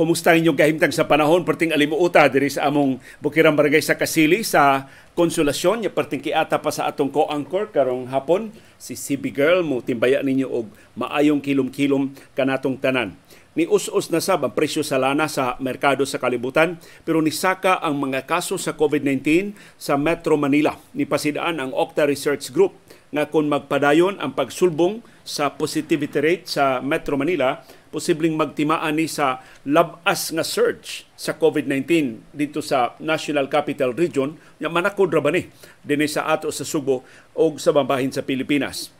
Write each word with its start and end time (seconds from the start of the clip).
Kumusta 0.00 0.32
inyong 0.32 0.56
kahimtang 0.56 0.96
sa 0.96 1.04
panahon 1.04 1.44
perting 1.44 1.76
alimuota 1.76 2.24
diri 2.24 2.48
sa 2.48 2.72
among 2.72 2.96
Bukirang 3.20 3.52
Barangay 3.52 3.84
sa 3.84 4.00
Kasili 4.00 4.40
sa 4.40 4.88
Konsolasyon 5.12 5.84
nya 5.84 5.92
perting 5.92 6.24
kiata 6.24 6.56
pa 6.56 6.72
sa 6.72 6.88
atong 6.88 7.12
co-anchor 7.12 7.68
karong 7.68 8.08
hapon 8.08 8.48
si 8.80 8.96
CB 8.96 9.28
Girl 9.28 9.60
mo 9.60 9.84
timbaya 9.84 10.24
ninyo 10.24 10.48
og 10.48 10.72
maayong 10.96 11.44
kilom-kilom 11.44 12.16
kanatong 12.32 12.80
tanan. 12.80 13.12
Ni 13.52 13.68
us-us 13.68 14.08
na 14.08 14.24
sab 14.24 14.40
ang 14.40 14.56
presyo 14.56 14.80
sa 14.80 14.96
lana 14.96 15.28
sa 15.28 15.60
merkado 15.60 16.08
sa 16.08 16.16
kalibutan 16.16 16.80
pero 17.04 17.20
nisaka 17.20 17.76
ang 17.84 18.00
mga 18.00 18.24
kaso 18.24 18.56
sa 18.56 18.72
COVID-19 18.72 19.52
sa 19.76 20.00
Metro 20.00 20.40
Manila. 20.40 20.80
Ni 20.96 21.04
pasidaan 21.04 21.60
ang 21.60 21.76
Octa 21.76 22.08
Research 22.08 22.48
Group 22.56 22.72
nga 23.12 23.28
kung 23.28 23.52
magpadayon 23.52 24.16
ang 24.16 24.32
pagsulbong 24.32 25.04
sa 25.28 25.52
positivity 25.52 26.18
rate 26.24 26.46
sa 26.48 26.80
Metro 26.80 27.20
Manila 27.20 27.60
posibleng 27.90 28.38
magtimaan 28.38 28.96
ni 28.96 29.10
sa 29.10 29.42
labas 29.66 30.30
nga 30.30 30.46
surge 30.46 31.04
sa 31.18 31.34
COVID-19 31.34 32.22
dito 32.30 32.62
sa 32.62 32.94
National 33.02 33.50
Capital 33.50 33.92
Region 33.92 34.38
nga 34.62 34.70
manakod 34.70 35.10
ra 35.10 35.20
ni 35.28 35.50
dinhi 35.82 36.06
sa 36.06 36.30
ato 36.30 36.54
sa 36.54 36.62
Subo 36.62 37.02
o 37.34 37.44
sa 37.58 37.74
bambahin 37.74 38.14
sa 38.14 38.22
Pilipinas. 38.22 38.94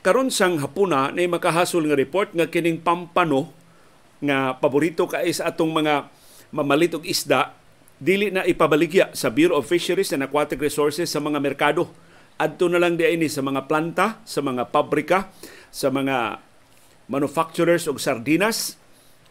Karon 0.00 0.32
sang 0.32 0.62
hapuna 0.62 1.12
na 1.12 1.26
makahasol 1.28 1.84
nga 1.90 1.98
report 1.98 2.32
nga 2.32 2.48
kining 2.48 2.80
pampano 2.80 3.52
nga 4.22 4.56
paborito 4.56 5.04
kay 5.04 5.28
sa 5.34 5.52
atong 5.52 5.74
mga 5.74 6.08
mamalit 6.54 6.96
og 6.96 7.04
isda 7.04 7.52
dili 8.00 8.32
na 8.32 8.48
ipabaligya 8.48 9.12
sa 9.12 9.28
Bureau 9.28 9.60
of 9.60 9.68
Fisheries 9.68 10.14
and 10.16 10.24
Aquatic 10.24 10.56
Resources 10.56 11.12
sa 11.12 11.20
mga 11.20 11.36
merkado. 11.36 11.92
Adto 12.40 12.72
na 12.72 12.80
lang 12.80 12.96
di 12.96 13.04
ini 13.04 13.28
sa 13.28 13.44
mga 13.44 13.68
planta, 13.68 14.24
sa 14.24 14.40
mga 14.40 14.72
pabrika, 14.72 15.28
sa 15.68 15.92
mga 15.92 16.40
manufacturers 17.10 17.90
og 17.90 17.98
sardinas 17.98 18.78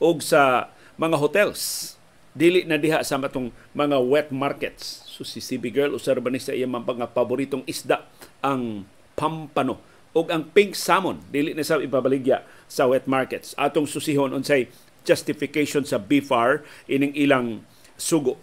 og 0.04 0.20
sa 0.20 0.68
mga 1.00 1.16
hotels. 1.16 1.96
Dili 2.36 2.68
na 2.68 2.76
diha 2.76 3.00
sa 3.02 3.16
matong 3.16 3.56
mga 3.72 3.98
wet 4.04 4.30
markets. 4.36 5.08
So 5.08 5.24
si 5.24 5.40
CB 5.40 5.72
girl 5.72 5.96
usar 5.96 6.20
ba 6.20 6.30
iyang 6.30 6.76
mga 6.76 7.16
paboritong 7.16 7.64
isda 7.66 8.04
ang 8.44 8.84
pampano 9.16 9.80
og 10.12 10.28
ang 10.30 10.52
pink 10.52 10.76
salmon. 10.76 11.24
Dili 11.32 11.56
na 11.56 11.64
sa 11.64 11.80
ipabaligya 11.80 12.44
sa 12.68 12.92
wet 12.92 13.08
markets. 13.08 13.56
Atong 13.56 13.88
susihon 13.88 14.36
unsay 14.36 14.68
justification 15.08 15.88
sa 15.88 15.98
BFAR 15.98 16.62
ining 16.92 17.16
ilang 17.16 17.64
sugo. 17.96 18.36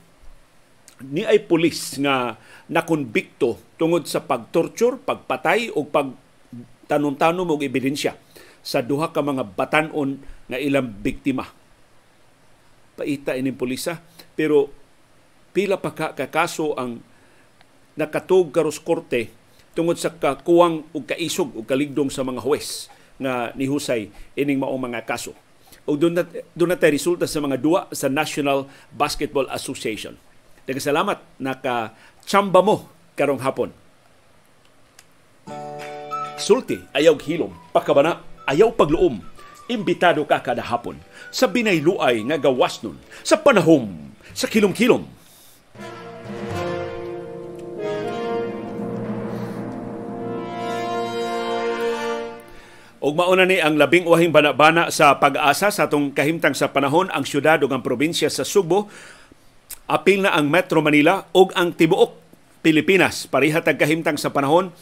Ni 1.04 1.28
ay 1.28 1.44
pulis 1.44 2.00
nga 2.00 2.40
nakonbikto 2.72 3.60
tungod 3.76 4.08
sa 4.08 4.24
pagtorture, 4.24 4.96
pagpatay 4.96 5.68
o 5.76 5.84
pag 5.84 6.16
tanom-tanom 6.88 7.52
og 7.52 7.60
ebidensya 7.60 8.16
sa 8.66 8.82
duha 8.82 9.14
ka 9.14 9.22
mga 9.22 9.46
batanon 9.54 10.18
nga 10.50 10.58
ilang 10.58 10.90
biktima. 10.90 11.46
Paita 12.98 13.38
ining 13.38 13.54
pulisa 13.54 14.02
pero 14.34 14.66
pila 15.54 15.78
pa 15.78 15.94
ka 15.94 16.18
kakaso 16.18 16.74
ang 16.74 16.98
nakatug 17.94 18.50
karos 18.50 18.82
korte 18.82 19.30
tungod 19.78 20.02
sa 20.02 20.10
kakuwang 20.10 20.82
ug 20.90 21.06
kaisog 21.06 21.54
ug 21.54 21.62
kaligdong 21.62 22.10
sa 22.10 22.26
mga 22.26 22.42
huwes 22.42 22.90
nga 23.22 23.54
nihusay 23.54 24.10
ining 24.34 24.58
mao 24.58 24.74
mga 24.74 25.06
kaso. 25.06 25.30
O 25.86 25.94
doon 25.94 26.18
na, 26.18 26.26
na 26.26 26.90
resulta 26.90 27.30
sa 27.30 27.38
mga 27.38 27.62
duwa 27.62 27.86
sa 27.94 28.10
National 28.10 28.66
Basketball 28.90 29.46
Association. 29.54 30.18
Daghang 30.66 30.82
salamat 30.82 31.22
naka 31.38 31.94
chamba 32.26 32.58
mo 32.58 32.90
karong 33.14 33.38
hapon. 33.38 33.70
Sulti 36.36 36.82
ayaw 36.90 37.14
hilom 37.22 37.54
pakabana 37.70 38.18
ayaw 38.46 38.70
pagluom, 38.72 39.18
imbitado 39.66 40.22
ka 40.22 40.38
kada 40.38 40.62
hapon. 40.62 40.96
Sa 41.34 41.50
binayluay 41.50 42.22
nga 42.30 42.38
gawas 42.38 42.80
nun. 42.86 42.96
Sa 43.26 43.34
panahom. 43.34 44.14
Sa 44.32 44.46
kilom-kilom. 44.46 45.02
Og 53.06 53.14
mauna 53.14 53.46
ni 53.46 53.62
ang 53.62 53.78
labing 53.78 54.02
wahing 54.02 54.34
banabana 54.34 54.90
sa 54.90 55.14
pag-asa 55.22 55.70
sa 55.70 55.86
atong 55.86 56.10
kahimtang 56.10 56.58
sa 56.58 56.74
panahon 56.74 57.06
ang 57.14 57.22
syudad 57.22 57.62
ug 57.62 57.70
ang 57.70 57.78
probinsya 57.78 58.26
sa 58.26 58.42
Subo. 58.42 58.90
Apil 59.86 60.26
na 60.26 60.34
ang 60.34 60.50
Metro 60.50 60.82
Manila 60.82 61.22
ug 61.30 61.54
ang 61.54 61.70
tibuok 61.70 62.18
Pilipinas. 62.66 63.30
Pareha 63.30 63.62
tag 63.62 63.78
kahimtang 63.78 64.18
sa 64.18 64.34
panahon 64.34 64.74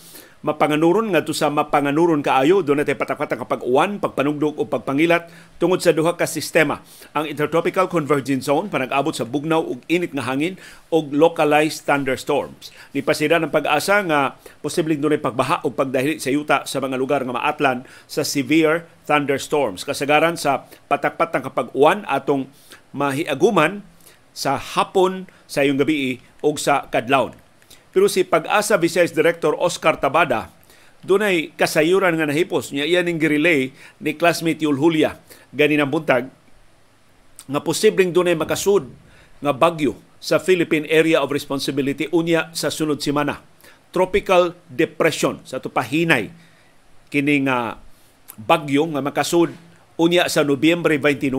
mapanganuron 0.44 1.08
ngadto 1.08 1.32
sa 1.32 1.48
mapanganuron 1.48 2.20
kaayo 2.20 2.60
do 2.60 2.76
natay 2.76 2.92
patak-patak 2.92 3.40
kapag 3.40 3.64
uwan, 3.64 3.96
pagpanugdog 3.96 4.60
o 4.60 4.68
pagpangilat 4.68 5.32
tungod 5.56 5.80
sa 5.80 5.96
duha 5.96 6.20
ka 6.20 6.28
sistema. 6.28 6.84
Ang 7.16 7.32
Intertropical 7.32 7.88
Convergence 7.88 8.44
Zone 8.52 8.68
panag-abot 8.68 9.16
sa 9.16 9.24
bugnaw 9.24 9.64
ug 9.64 9.80
init 9.88 10.12
nga 10.12 10.28
hangin 10.28 10.60
og 10.92 11.16
localized 11.16 11.88
thunderstorms. 11.88 12.76
Ni 12.92 13.00
pasira 13.00 13.40
ng 13.40 13.48
pag-asa 13.48 14.04
nga 14.04 14.36
posibleng 14.60 15.00
dunay 15.00 15.16
pagbaha 15.16 15.64
o 15.64 15.72
pagdahili 15.72 16.20
sa 16.20 16.28
yuta 16.28 16.68
sa 16.68 16.76
mga 16.76 17.00
lugar 17.00 17.24
nga 17.24 17.40
maatlan 17.40 17.88
sa 18.04 18.20
severe 18.20 18.84
thunderstorms. 19.08 19.88
Kasagaran 19.88 20.36
sa 20.36 20.68
patak-patak 20.92 21.48
kapag 21.48 21.72
uwan 21.72 22.04
atong 22.04 22.52
mahiaguman 22.92 23.80
sa 24.36 24.60
hapon 24.60 25.24
sa 25.48 25.64
iyong 25.64 25.80
gabi 25.80 26.20
o 26.44 26.52
sa 26.60 26.84
kadlawon 26.92 27.43
pero 27.94 28.10
si 28.10 28.26
Pag-asa 28.26 28.74
Vice 28.74 29.14
Director 29.14 29.54
Oscar 29.54 30.02
Tabada, 30.02 30.50
dunay 31.06 31.54
kasayuran 31.54 32.18
nga 32.18 32.26
nahipos 32.26 32.74
niya 32.74 32.90
iyan 32.90 33.06
ning 33.06 33.22
girelay 33.22 33.70
ni 34.02 34.18
classmate 34.18 34.66
Yul 34.66 34.74
Julia 34.74 35.20
ganinang 35.54 35.92
buntag 35.92 36.26
nga 37.44 37.60
posibleng 37.60 38.10
dunay 38.10 38.34
makasud 38.34 38.88
nga 39.38 39.52
bagyo 39.52 39.94
sa 40.18 40.40
Philippine 40.40 40.88
Area 40.88 41.20
of 41.20 41.28
Responsibility 41.28 42.08
unya 42.08 42.48
sa 42.56 42.72
sunod 42.72 43.04
semana. 43.04 43.44
Tropical 43.92 44.56
depression 44.66 45.44
sa 45.44 45.60
tupahinay 45.60 46.32
kini 47.12 47.44
nga 47.46 47.78
bagyo 48.40 48.88
nga 48.90 49.04
makasud 49.04 49.52
unya 50.00 50.26
sa 50.26 50.42
Nobyembre 50.42 50.98
29 50.98 51.30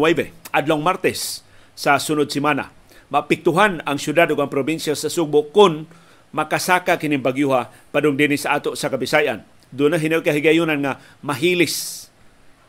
adlong 0.56 0.80
Martes 0.80 1.42
sa 1.74 2.00
sunod 2.00 2.32
semana. 2.32 2.72
Mapiktuhan 3.12 3.84
ang 3.84 3.98
syudad 4.00 4.30
ug 4.32 4.40
ang 4.40 4.48
probinsya 4.54 4.94
sa 4.94 5.12
Subo 5.12 5.50
kun 5.52 5.90
makasaka 6.36 7.00
kining 7.00 7.24
bagyuha 7.24 7.72
padung 7.96 8.20
dinhi 8.20 8.36
sa 8.36 8.60
ato 8.60 8.76
sa 8.76 8.92
Kabisayan. 8.92 9.48
Doon 9.72 9.96
na 9.96 10.00
hinaw 10.00 10.20
kahigayunan 10.20 10.84
nga 10.84 11.00
mahilis 11.24 12.08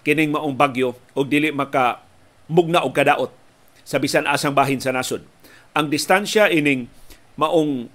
kining 0.06 0.30
maong 0.30 0.54
bagyo 0.54 0.94
o 1.18 1.26
dili 1.26 1.50
maka 1.50 2.06
mugna 2.46 2.86
og 2.86 2.94
kadaot 2.94 3.34
sa 3.82 3.98
bisan 3.98 4.30
asang 4.30 4.54
bahin 4.54 4.78
sa 4.78 4.94
nasod. 4.94 5.26
Ang 5.74 5.90
distansya 5.90 6.46
ining 6.54 6.86
maong 7.34 7.90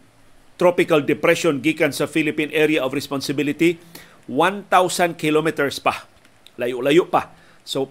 tropical 0.59 1.02
depression 1.02 1.64
gikan 1.64 1.96
sa 1.96 2.03
Philippine 2.06 2.52
Area 2.52 2.84
of 2.84 2.92
Responsibility 2.92 3.80
1,000 4.28 5.18
kilometers 5.18 5.80
pa. 5.80 6.06
Layo-layo 6.59 7.09
pa. 7.09 7.34
So, 7.66 7.90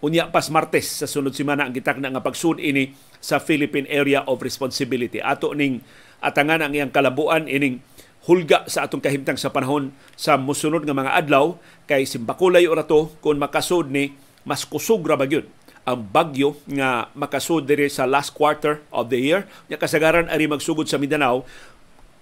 unya 0.00 0.30
pas 0.30 0.46
Martes 0.48 1.02
sa 1.02 1.10
sunod 1.10 1.34
semana 1.34 1.66
ang 1.66 1.74
gitak 1.74 1.98
na 1.98 2.12
nga 2.12 2.22
pagsud 2.22 2.62
ini 2.62 2.94
sa 3.18 3.42
Philippine 3.42 3.90
Area 3.90 4.24
of 4.24 4.40
Responsibility. 4.40 5.18
Ato 5.20 5.52
ning 5.52 5.82
atangan 6.20 6.64
ang 6.64 6.72
iyang 6.72 6.92
kalabuan 6.92 7.48
ining 7.48 7.80
hulga 8.28 8.68
sa 8.68 8.84
atong 8.84 9.00
kahimtang 9.00 9.40
sa 9.40 9.48
panahon 9.48 9.96
sa 10.14 10.36
musunod 10.36 10.84
nga 10.84 10.92
mga 10.92 11.16
adlaw 11.24 11.56
kay 11.88 12.04
simbakulay 12.04 12.68
ora 12.68 12.84
to 12.84 13.08
kung 13.24 13.40
makasud 13.40 13.88
ni 13.88 14.12
mas 14.44 14.68
kusog 14.68 15.04
ra 15.08 15.16
bagyod 15.16 15.48
ang 15.88 16.04
bagyo 16.04 16.60
nga 16.68 17.08
makasud 17.16 17.64
diri 17.64 17.88
sa 17.88 18.04
last 18.04 18.36
quarter 18.36 18.84
of 18.92 19.08
the 19.08 19.16
year. 19.16 19.48
Nya 19.72 19.80
kasagaran 19.80 20.28
ari 20.28 20.44
magsugod 20.44 20.86
sa 20.86 21.00
Mindanao 21.00 21.42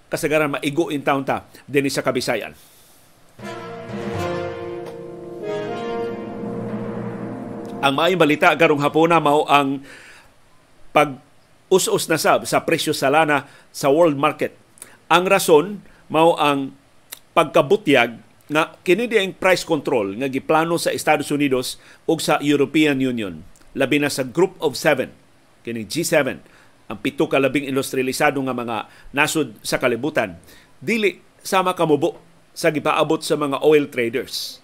kasagaran 0.09 0.57
maigo 0.57 0.89
in 0.89 1.05
town 1.05 1.21
ta 1.21 1.45
dinhi 1.69 1.91
sa 1.91 2.01
Kabisayan. 2.01 2.55
Ang 7.79 7.93
maayong 7.95 8.19
balita 8.19 8.51
karong 8.59 8.81
hapuna 8.83 9.23
mao 9.23 9.47
ang 9.47 9.79
pag 10.91 11.15
us-us 11.69 12.09
na 12.09 12.17
sab 12.17 12.43
sa 12.49 12.65
presyo 12.65 12.91
sa 12.91 13.13
lana 13.13 13.45
sa 13.69 13.93
world 13.93 14.17
market. 14.17 14.57
Ang 15.09 15.25
rason 15.29 15.65
mao 16.09 16.37
ang 16.37 16.73
pagkabutyag 17.37 18.19
nga 18.49 18.73
kini 18.81 19.05
ang 19.13 19.37
price 19.37 19.61
control 19.61 20.17
nga 20.17 20.25
giplano 20.25 20.81
sa 20.81 20.89
Estados 20.89 21.29
Unidos 21.29 21.77
ug 22.09 22.17
sa 22.17 22.41
European 22.41 22.97
Union 22.97 23.45
labi 23.77 24.01
na 24.01 24.09
sa 24.09 24.25
Group 24.25 24.57
of 24.57 24.73
Seven 24.73 25.13
kini 25.61 25.85
G7 25.85 26.41
ang 26.89 26.97
pito 26.97 27.29
ka 27.29 27.37
labing 27.37 27.69
industrialisado 27.69 28.41
nga 28.41 28.57
mga 28.57 28.89
nasod 29.13 29.53
sa 29.61 29.77
kalibutan 29.77 30.41
dili 30.81 31.21
sama 31.45 31.77
kamubo 31.77 32.17
sa 32.57 32.73
gipaabot 32.73 33.21
sa 33.21 33.37
mga 33.37 33.61
oil 33.63 33.87
traders. 33.87 34.59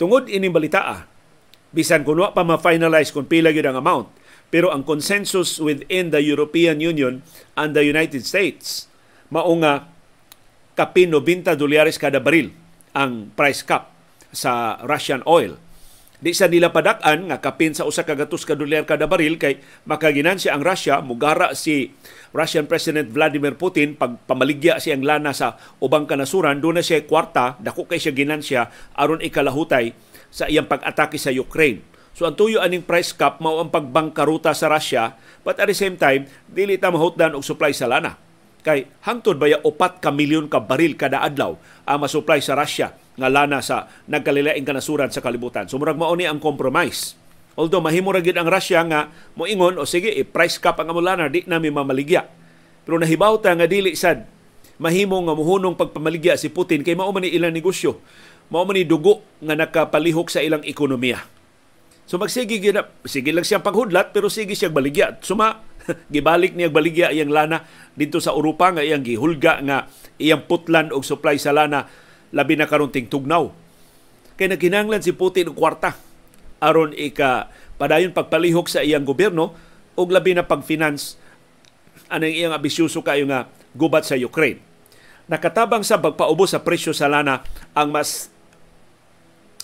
Tungod 0.00 0.32
ining 0.32 0.56
balita 0.56 0.80
ah, 0.80 1.00
bisan 1.70 2.02
kuno 2.02 2.32
pa 2.32 2.42
ma-finalize 2.42 3.12
kung 3.12 3.28
pila 3.28 3.52
gyud 3.52 3.68
ang 3.68 3.78
amount 3.78 4.08
pero 4.50 4.74
ang 4.74 4.82
consensus 4.82 5.62
within 5.62 6.10
the 6.10 6.20
European 6.20 6.82
Union 6.82 7.22
and 7.54 7.70
the 7.72 7.86
United 7.86 8.26
States 8.26 8.90
mao 9.30 9.50
nga 9.62 9.86
kapin 10.74 11.14
90 11.14 11.54
dolyares 11.54 11.96
kada 11.96 12.18
baril 12.18 12.50
ang 12.90 13.30
price 13.38 13.62
cap 13.62 13.94
sa 14.34 14.78
Russian 14.86 15.22
oil. 15.26 15.58
Di 16.20 16.36
sa 16.36 16.52
nila 16.52 16.68
padak-an 16.68 17.32
nga 17.32 17.40
kapin 17.40 17.72
sa 17.72 17.88
usa 17.88 18.04
ka 18.04 18.12
gatos 18.12 18.44
ka 18.44 18.52
dolyar 18.52 18.84
kada 18.84 19.08
baril 19.08 19.40
kay 19.40 19.56
makaginansya 19.88 20.52
ang 20.52 20.60
Russia 20.60 21.00
mugara 21.00 21.56
si 21.56 21.96
Russian 22.36 22.68
President 22.68 23.08
Vladimir 23.08 23.56
Putin 23.56 23.96
pag 23.96 24.20
pamaligya 24.28 24.76
siyang 24.76 25.00
lana 25.00 25.32
sa 25.32 25.56
ubang 25.80 26.04
kanasuran 26.04 26.60
do 26.60 26.76
na 26.76 26.84
siya 26.84 27.08
kwarta 27.08 27.56
dako 27.56 27.88
kay 27.88 27.96
siya 27.96 28.12
ginansya 28.12 28.68
aron 28.92 29.24
ikalahutay 29.24 29.96
sa 30.28 30.44
iyang 30.44 30.68
pag-atake 30.68 31.16
sa 31.16 31.32
Ukraine. 31.32 31.80
So 32.20 32.28
ang 32.28 32.36
tuyo 32.36 32.60
aning 32.60 32.84
price 32.84 33.16
cap 33.16 33.40
mao 33.40 33.64
ang 33.64 33.72
pagbangkaruta 33.72 34.52
sa 34.52 34.68
Russia 34.68 35.16
but 35.40 35.56
at 35.56 35.64
the 35.64 35.72
same 35.72 35.96
time 35.96 36.28
dili 36.52 36.76
ta 36.76 36.92
mahutdan 36.92 37.32
og 37.32 37.40
supply 37.40 37.72
sa 37.72 37.88
lana. 37.88 38.20
Kay 38.60 38.92
hangtod 39.08 39.40
baya 39.40 39.56
upat 39.64 40.04
ka 40.04 40.12
milyon 40.12 40.52
ka 40.52 40.60
baril 40.60 41.00
kada 41.00 41.24
adlaw 41.24 41.56
ang 41.88 42.04
masupply 42.04 42.44
sa 42.44 42.60
Russia 42.60 42.92
nga 42.92 43.32
lana 43.32 43.64
sa 43.64 43.88
nagkalilaing 44.04 44.68
kanasuran 44.68 45.08
sa 45.08 45.24
kalibutan. 45.24 45.64
So 45.72 45.80
murag 45.80 45.96
mao 45.96 46.12
ni 46.12 46.28
ang 46.28 46.44
compromise. 46.44 47.16
Although 47.56 47.80
mahimo 47.80 48.12
ra 48.12 48.20
ang 48.20 48.48
Russia 48.52 48.84
nga 48.84 49.08
moingon 49.32 49.80
o 49.80 49.88
sige 49.88 50.12
i-price 50.12 50.60
cap 50.60 50.76
ang 50.76 50.92
among 50.92 51.08
lana 51.08 51.24
di 51.32 51.48
nami 51.48 51.72
mamaligya. 51.72 52.28
Pero 52.84 53.00
nahibaw 53.00 53.40
ta 53.40 53.56
nga 53.56 53.64
dili 53.64 53.96
sad 53.96 54.28
mahimo 54.76 55.16
nga 55.24 55.32
muhunong 55.32 55.72
pagpamaligya 55.72 56.36
si 56.36 56.52
Putin 56.52 56.84
kay 56.84 56.92
mao 56.92 57.08
man 57.16 57.24
ni 57.24 57.32
ilang 57.32 57.56
negosyo. 57.56 57.96
Mao 58.52 58.68
man 58.68 58.76
ni 58.76 58.84
dugo 58.84 59.24
nga 59.40 59.56
nakapalihok 59.56 60.28
sa 60.28 60.44
ilang 60.44 60.60
ekonomiya. 60.68 61.39
So 62.10 62.18
magsige 62.18 62.58
gina, 62.58 62.90
sige 63.06 63.30
lang 63.30 63.46
siyang 63.46 63.62
paghudlat 63.62 64.10
pero 64.10 64.26
sige 64.26 64.58
siyang 64.58 64.74
baligya. 64.74 65.22
Suma 65.22 65.62
gibalik 66.14 66.58
niya 66.58 66.66
baligya 66.66 67.14
iyang 67.14 67.30
lana 67.30 67.62
dito 67.94 68.18
sa 68.18 68.34
Europa 68.34 68.74
nga 68.74 68.82
iyang 68.82 69.06
gihulga 69.06 69.62
nga 69.62 69.86
iyang 70.18 70.42
putlan 70.50 70.90
og 70.90 71.06
supply 71.06 71.38
sa 71.38 71.54
lana 71.54 71.86
labi 72.34 72.58
na 72.58 72.66
karon 72.66 72.90
tugnaw. 72.90 73.54
Kay 74.34 74.50
nagkinanglan 74.50 75.06
si 75.06 75.14
Putin 75.14 75.54
og 75.54 75.56
kwarta 75.62 75.94
aron 76.58 76.90
ika 76.98 77.46
padayon 77.78 78.10
pagpalihok 78.10 78.66
sa 78.66 78.82
iyang 78.82 79.06
gobyerno 79.06 79.54
og 79.94 80.10
labi 80.10 80.34
na 80.34 80.42
pag-finance 80.42 81.14
anang 82.10 82.34
iyang 82.34 82.50
abisyoso 82.50 83.06
kayo 83.06 83.22
nga 83.30 83.46
gubat 83.78 84.02
sa 84.02 84.18
Ukraine. 84.18 84.58
Nakatabang 85.30 85.86
sa 85.86 86.02
pagpaubos 86.02 86.58
sa 86.58 86.66
presyo 86.66 86.90
sa 86.90 87.06
lana 87.06 87.46
ang 87.70 87.94
mas 87.94 88.34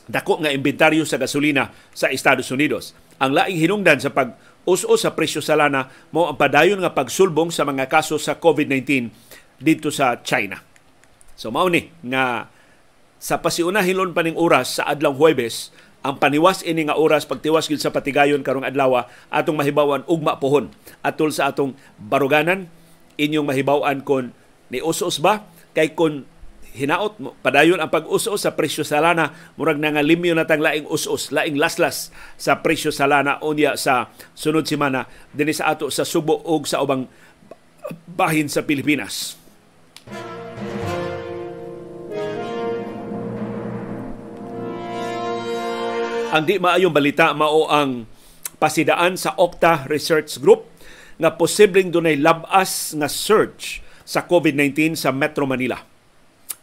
dako 0.07 0.43
nga 0.43 0.55
inventaryo 0.55 1.03
sa 1.03 1.19
gasolina 1.19 1.75
sa 1.91 2.11
Estados 2.11 2.49
Unidos. 2.55 2.95
Ang 3.19 3.35
laing 3.35 3.59
hinungdan 3.59 3.99
sa 3.99 4.15
pag 4.15 4.39
us 4.67 4.83
sa 4.83 5.15
presyo 5.15 5.39
sa 5.39 5.55
lana 5.55 5.91
mo 6.11 6.27
ang 6.27 6.35
padayon 6.35 6.83
nga 6.83 6.95
pagsulbong 6.95 7.55
sa 7.55 7.63
mga 7.63 7.87
kaso 7.87 8.19
sa 8.19 8.35
COVID-19 8.39 9.11
dito 9.63 9.95
sa 9.95 10.19
China. 10.23 10.59
So 11.39 11.55
mao 11.55 11.71
ni 11.71 11.91
nga 12.03 12.51
sa 13.23 13.41
pasiunahilon 13.41 14.13
pa 14.13 14.27
ning 14.27 14.37
oras 14.37 14.79
sa 14.79 14.93
adlaw 14.93 15.15
Huwebes, 15.15 15.73
ang 16.07 16.23
paniwas 16.23 16.63
ini 16.63 16.87
nga 16.87 16.95
oras 16.95 17.27
pagtiwas 17.27 17.67
gid 17.67 17.83
sa 17.83 17.91
patigayon 17.91 18.47
karong 18.47 18.63
adlaw 18.63 19.11
atong 19.27 19.59
mahibawan 19.59 20.07
ugma 20.07 20.39
pohon 20.39 20.71
atol 21.03 21.35
sa 21.35 21.51
atong 21.51 21.75
baruganan 21.99 22.71
inyong 23.19 23.43
mahibawan 23.43 23.99
kon 24.07 24.31
ni 24.71 24.79
us 24.79 25.03
ba 25.19 25.43
kay 25.75 25.99
kon 25.99 26.23
hinaot 26.75 27.15
mo 27.23 27.39
padayon 27.45 27.79
ang 27.79 27.93
pag-us-us 27.93 28.43
sa 28.43 28.55
presyo 28.57 28.83
sa 28.83 28.99
lana 28.99 29.33
murag 29.55 29.79
na 29.79 29.95
nga 29.95 30.03
limyo 30.03 30.35
na 30.35 30.49
tang 30.49 30.61
laing 30.61 30.89
us-us 30.91 31.31
laing 31.31 31.61
laslas 31.61 32.11
sa 32.35 32.65
presyo 32.65 32.91
sa 32.91 33.07
lana 33.07 33.39
unya 33.45 33.79
sa 33.79 34.11
sunod 34.35 34.67
semana 34.67 35.07
dinhi 35.31 35.55
sa 35.55 35.73
ato 35.73 35.89
sa 35.93 36.03
Subo 36.03 36.43
ug 36.43 36.67
sa 36.67 36.83
ubang 36.83 37.07
bahin 38.07 38.51
sa 38.51 38.67
Pilipinas. 38.67 39.39
Ang 46.37 46.45
di 46.45 46.61
maayong 46.61 46.93
balita 46.93 47.33
mao 47.33 47.71
ang 47.71 48.05
pasidaan 48.61 49.17
sa 49.17 49.33
Okta 49.39 49.89
Research 49.89 50.37
Group 50.43 50.69
nga 51.17 51.33
posibleng 51.33 51.89
dunay 51.89 52.21
labas 52.21 52.93
nga 52.93 53.09
surge 53.09 53.81
sa 54.05 54.29
COVID-19 54.29 55.01
sa 55.01 55.15
Metro 55.15 55.49
Manila. 55.49 55.96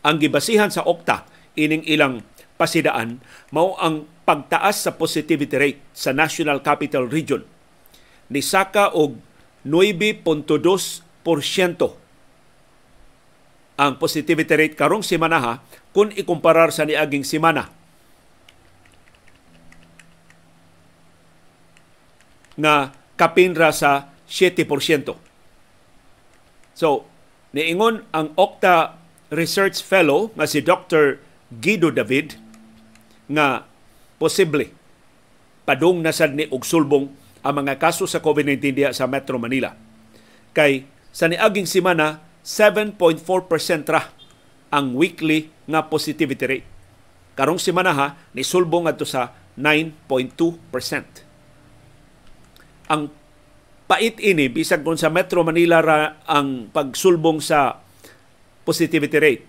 Ang 0.03 0.19
gibasihan 0.19 0.67
sa 0.67 0.83
Okta 0.83 1.23
ining 1.55 1.83
ilang 1.87 2.21
pasidaan 2.59 3.23
mao 3.49 3.75
ang 3.79 4.05
pagtaas 4.23 4.87
sa 4.87 4.91
positivity 4.95 5.55
rate 5.55 5.81
sa 5.95 6.11
National 6.15 6.61
Capital 6.63 7.07
Region 7.09 7.43
ni 8.31 8.39
saka 8.39 8.93
og 8.93 9.19
9.2% 9.63 10.47
ang 13.73 13.93
positivity 13.97 14.53
rate 14.53 14.75
karong 14.77 15.01
semana 15.01 15.37
ha 15.41 15.53
kung 15.95 16.13
ikumparar 16.13 16.69
sa 16.69 16.85
niaging 16.85 17.25
semana 17.25 17.73
nga 22.53 22.93
kapinra 23.17 23.73
sa 23.73 24.13
7%. 24.29 24.65
So, 26.73 27.05
niingon 27.53 28.05
ang 28.13 28.33
Okta 28.37 29.02
Research 29.31 29.79
Fellow 29.79 30.33
nga 30.35 30.47
si 30.49 30.59
Dr. 30.59 31.21
Guido 31.53 31.93
David 31.93 32.35
nga 33.29 33.63
posible 34.19 34.73
padung 35.63 36.03
nasad 36.03 36.35
ni 36.35 36.49
og 36.51 36.67
sulbong 36.67 37.07
ang 37.43 37.53
mga 37.63 37.79
kaso 37.79 38.03
sa 38.07 38.19
COVID-19 38.19 38.63
diya 38.75 38.89
sa 38.91 39.07
Metro 39.07 39.39
Manila. 39.39 39.75
Kay 40.51 40.87
sa 41.11 41.31
niaging 41.31 41.67
semana 41.67 42.19
7.4% 42.43 43.23
ra 43.87 44.11
ang 44.73 44.97
weekly 44.97 45.53
nga 45.69 45.87
positivity 45.87 46.45
rate. 46.49 46.67
Karong 47.37 47.61
semana 47.61 47.91
ha, 47.95 48.07
ni 48.35 48.43
sulbong 48.43 48.89
adto 48.89 49.07
sa 49.07 49.31
9.2% 49.55 51.33
ang 52.93 53.09
pait 53.87 54.15
ini 54.19 54.49
bisag 54.51 54.81
kung 54.81 54.99
sa 54.99 55.11
Metro 55.11 55.43
Manila 55.45 55.79
ra 55.79 56.21
ang 56.27 56.71
pagsulbong 56.71 57.39
sa 57.39 57.82
positivity 58.63 59.19
rate. 59.19 59.43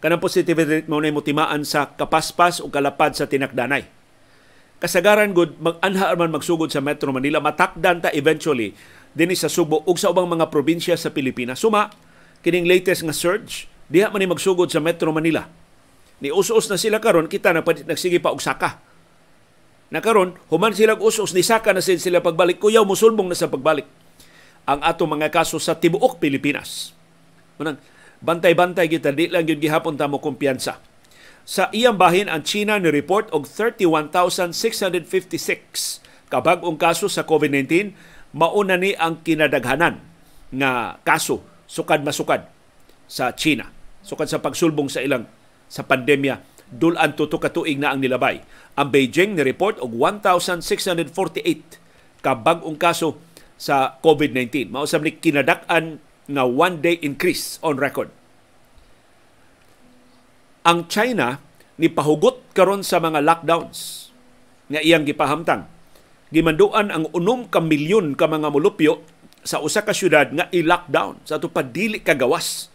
Kanang 0.00 0.20
positivity 0.20 0.84
rate 0.84 0.88
mo 0.88 1.00
na 1.00 1.12
timaan 1.24 1.64
sa 1.64 1.96
kapaspas 1.96 2.60
o 2.60 2.68
kalapad 2.68 3.16
sa 3.16 3.24
tinakdanay. 3.28 3.88
Kasagaran 4.76 5.32
gud 5.32 5.56
mag-anha 5.56 6.12
man 6.20 6.36
magsugod 6.36 6.68
sa 6.68 6.84
Metro 6.84 7.08
Manila 7.08 7.40
matakdan 7.40 8.04
ta 8.04 8.12
eventually 8.12 8.76
dinhi 9.16 9.32
sa 9.32 9.48
Subo 9.48 9.80
ug 9.88 9.96
sa 9.96 10.12
ubang 10.12 10.28
mga 10.28 10.52
probinsya 10.52 11.00
sa 11.00 11.08
Pilipinas. 11.08 11.64
Suma 11.64 11.88
kining 12.44 12.68
latest 12.68 13.00
nga 13.00 13.16
surge 13.16 13.72
diha 13.88 14.12
man 14.12 14.20
ni 14.20 14.28
magsugod 14.28 14.68
sa 14.68 14.84
Metro 14.84 15.08
Manila. 15.16 15.48
Ni 16.20 16.28
us-us 16.28 16.68
na 16.68 16.76
sila 16.76 17.00
karon 17.00 17.28
kita 17.28 17.56
na 17.56 17.64
nagsige 17.64 18.20
pa 18.20 18.32
og 18.32 18.44
saka 18.44 18.84
na 19.86 20.02
karon 20.02 20.34
human 20.50 20.74
sila 20.74 20.98
usos 20.98 21.30
ni 21.30 21.46
saka 21.46 21.70
na 21.70 21.80
sila 21.80 22.18
pagbalik 22.18 22.58
kuyaw 22.58 22.82
musulbong 22.82 23.30
na 23.30 23.38
sa 23.38 23.46
pagbalik 23.46 23.86
ang 24.66 24.82
ato 24.82 25.06
mga 25.06 25.30
kaso 25.30 25.62
sa 25.62 25.78
tibuok 25.78 26.18
Pilipinas. 26.18 26.90
Manang 27.56 27.78
bantay-bantay 28.22 28.88
kita 28.88 29.12
di 29.12 29.28
lang 29.28 29.44
gyud 29.44 29.60
gihapon 29.60 29.98
ta 29.98 30.08
mo 30.08 30.20
kumpiyansa. 30.20 30.78
Sa 31.46 31.70
iyang 31.70 31.94
bahin 31.94 32.26
ang 32.26 32.42
China 32.42 32.74
ni 32.80 32.90
report 32.90 33.30
og 33.30 33.46
31,656 33.46 36.02
kabag-ong 36.26 36.74
kaso 36.74 37.06
sa 37.06 37.22
COVID-19 37.22 37.94
mauna 38.34 38.74
ni 38.74 38.98
ang 38.98 39.22
kinadaghanan 39.22 40.02
nga 40.50 40.98
kaso 41.06 41.46
sukad 41.70 42.02
masukad 42.02 42.50
sa 43.06 43.30
China. 43.34 43.70
Sukad 44.02 44.26
sa 44.26 44.42
pagsulbong 44.42 44.90
sa 44.90 45.02
ilang 45.02 45.26
sa 45.70 45.86
pandemya 45.86 46.56
dulan 46.70 47.14
tuto 47.14 47.38
ka 47.38 47.54
tuig 47.54 47.78
na 47.78 47.94
ang 47.94 48.02
nilabay. 48.02 48.42
Ang 48.74 48.88
Beijing 48.90 49.38
ni 49.38 49.42
report 49.46 49.78
og 49.78 49.94
1648 49.94 51.78
ka 52.22 52.32
bag-ong 52.34 52.78
kaso 52.78 53.18
sa 53.56 53.96
COVID-19. 54.02 54.74
Mao 54.74 54.84
sa 54.84 54.98
ni 54.98 55.14
kinadak-an 55.14 56.02
nga 56.26 56.44
one 56.46 56.82
day 56.82 56.98
increase 57.02 57.58
on 57.62 57.78
record. 57.78 58.10
Ang 60.66 60.90
China 60.90 61.38
ni 61.78 61.86
pahugot 61.86 62.42
karon 62.56 62.82
sa 62.82 62.98
mga 62.98 63.22
lockdowns 63.22 64.10
nga 64.66 64.82
iyang 64.82 65.06
gipahamtang. 65.06 65.70
Gimanduan 66.34 66.90
ang 66.90 67.06
unom 67.14 67.46
ka 67.46 67.62
milyon 67.62 68.18
ka 68.18 68.26
mga 68.26 68.50
mulupyo 68.50 68.98
sa 69.46 69.62
usa 69.62 69.86
ka 69.86 69.94
syudad 69.94 70.26
nga 70.34 70.50
i-lockdown 70.50 71.22
sa 71.22 71.38
ato 71.38 71.46
padili 71.46 72.02
kagawas 72.02 72.74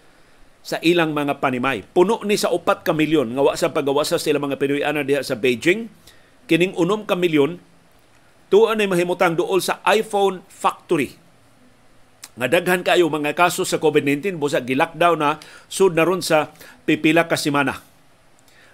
sa 0.63 0.79
ilang 0.79 1.11
mga 1.11 1.43
panimay. 1.43 1.83
Puno 1.83 2.23
ni 2.23 2.39
sa 2.39 2.53
upat 2.53 2.87
ka 2.87 2.95
milyon 2.95 3.35
nga 3.35 3.43
wa 3.43 3.53
sa 3.59 3.75
pagawasa 3.75 4.15
sila 4.15 4.39
mga 4.39 4.55
Pinoy-ana 4.55 5.03
diha 5.03 5.19
sa 5.25 5.35
Beijing. 5.35 5.91
Kining 6.47 6.77
unom 6.79 7.03
ka 7.03 7.19
milyon 7.19 7.59
tuan 8.47 8.79
ay 8.79 8.87
mahimutang 8.87 9.35
duol 9.35 9.59
sa 9.59 9.83
iPhone 9.83 10.47
factory. 10.47 11.19
Nga 12.39 12.47
daghan 12.47 12.83
kayo 12.87 13.11
mga 13.11 13.35
kaso 13.35 13.67
sa 13.67 13.81
COVID-19 13.81 14.39
busa 14.39 14.63
gi-lockdown 14.63 15.19
na 15.19 15.35
sud 15.67 15.99
na 15.99 16.07
ron 16.07 16.23
sa 16.23 16.55
pipila 16.87 17.27
ka 17.27 17.35
semana. 17.35 17.75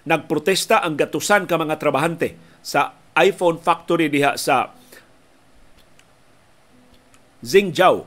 Nagprotesta 0.06 0.80
ang 0.80 0.94
gatusan 0.94 1.50
ka 1.50 1.58
mga 1.58 1.76
trabahante 1.76 2.38
sa 2.62 2.94
iPhone 3.18 3.58
factory 3.58 4.06
diha 4.06 4.38
sa 4.38 4.70
Xinjiao 7.42 7.98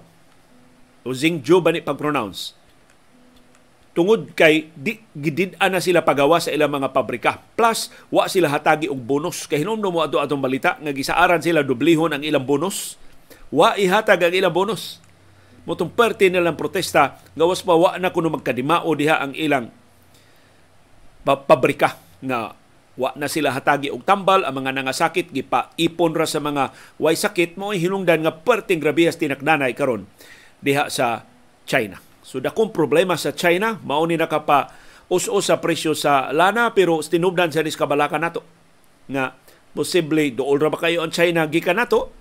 o 1.04 1.10
Xinjiao 1.12 1.60
ba 1.60 1.76
ni 1.76 1.84
pag-pronounce 1.84 2.62
tungod 3.92 4.32
kay 4.36 4.72
di 4.72 5.04
gidid-an 5.12 5.76
na 5.76 5.84
sila 5.84 6.04
pagawa 6.04 6.40
sa 6.40 6.52
ilang 6.52 6.72
mga 6.72 6.96
pabrika. 6.96 7.44
Plus, 7.60 7.92
wa 8.08 8.24
sila 8.32 8.48
hatagi 8.48 8.88
og 8.88 9.04
bonus. 9.04 9.48
Kay 9.48 9.68
hinumdum 9.68 9.92
mo 9.92 10.00
ato 10.00 10.20
atong 10.20 10.40
balita 10.40 10.80
nga 10.80 10.96
gisaaran 10.96 11.44
sila 11.44 11.64
dublihon 11.64 12.16
ang 12.16 12.24
ilang 12.24 12.48
bonus. 12.48 12.96
Wa 13.52 13.76
ihatag 13.76 14.32
ang 14.32 14.36
ilang 14.36 14.56
bonus. 14.56 15.04
Motong 15.70 15.94
parte 15.94 16.26
nilang 16.26 16.58
protesta, 16.58 17.22
gawas 17.38 17.62
pa 17.62 17.78
wa 17.78 17.94
na 18.02 18.10
kuno 18.10 18.34
magkadimao 18.34 18.90
diha 18.98 19.22
ang 19.22 19.38
ilang 19.38 19.70
pabrika 21.22 22.02
nga 22.26 22.58
wa 22.98 23.10
na 23.16 23.30
sila 23.30 23.54
hatagi 23.54 23.94
og 23.94 24.04
tambal 24.04 24.42
ang 24.44 24.58
mga 24.58 24.74
nangasakit 24.76 25.30
gipa 25.32 25.72
ipon 25.78 26.18
ra 26.18 26.26
sa 26.26 26.42
mga 26.42 26.74
way 26.98 27.14
sakit 27.14 27.56
mo 27.56 27.72
hinungdan 27.72 28.26
nga 28.26 28.34
perting 28.34 28.82
grabihas 28.82 29.16
tinakdanay 29.22 29.78
karon 29.78 30.10
diha 30.60 30.90
sa 30.90 31.24
China. 31.70 32.02
So 32.26 32.42
dakong 32.42 32.74
problema 32.74 33.16
sa 33.16 33.34
China, 33.34 33.78
mao 33.86 34.04
ni 34.06 34.18
nakapa 34.18 34.74
us-us 35.12 35.52
sa 35.52 35.60
presyo 35.60 35.92
sa 35.94 36.34
lana 36.34 36.72
pero 36.72 37.04
tinubdan 37.04 37.52
sa 37.52 37.62
kabalakan 37.62 38.22
nato 38.24 38.42
nga 39.12 39.36
posible 39.76 40.32
dool 40.32 40.58
ra 40.58 40.72
ba 40.72 40.80
kayo 40.80 41.04
ang 41.04 41.12
China 41.12 41.48
gikan 41.48 41.80
nato 41.80 42.12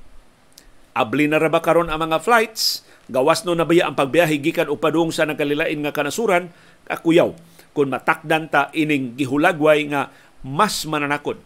abli 0.95 1.31
na 1.31 1.39
ra 1.39 1.47
ba 1.47 1.63
karon 1.63 1.87
ang 1.87 2.03
mga 2.03 2.19
flights 2.19 2.83
gawas 3.11 3.43
no 3.43 3.59
na 3.59 3.67
baya 3.67 3.91
ang 3.91 3.99
pagbiyahe 3.99 4.39
gikan 4.39 4.71
o 4.71 4.79
padung 4.79 5.11
sa 5.11 5.27
nagkalilain 5.27 5.83
nga 5.83 5.93
kanasuran 5.93 6.49
kakuyaw 6.87 7.35
kung 7.75 7.91
matakdan 7.91 8.47
ta 8.47 8.71
ining 8.71 9.19
gihulagway 9.19 9.87
nga 9.91 10.11
mas 10.47 10.87
mananakod 10.87 11.39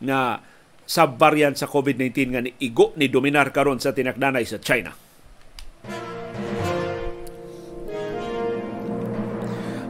nga 0.00 0.40
sa 0.84 1.08
variant 1.08 1.56
sa 1.56 1.68
COVID-19 1.68 2.16
nga 2.32 2.40
ni 2.44 2.52
igo 2.60 2.92
ni 2.96 3.08
dominar 3.08 3.48
karon 3.52 3.80
sa 3.80 3.96
tinakdanay 3.96 4.44
sa 4.44 4.60
China. 4.60 4.92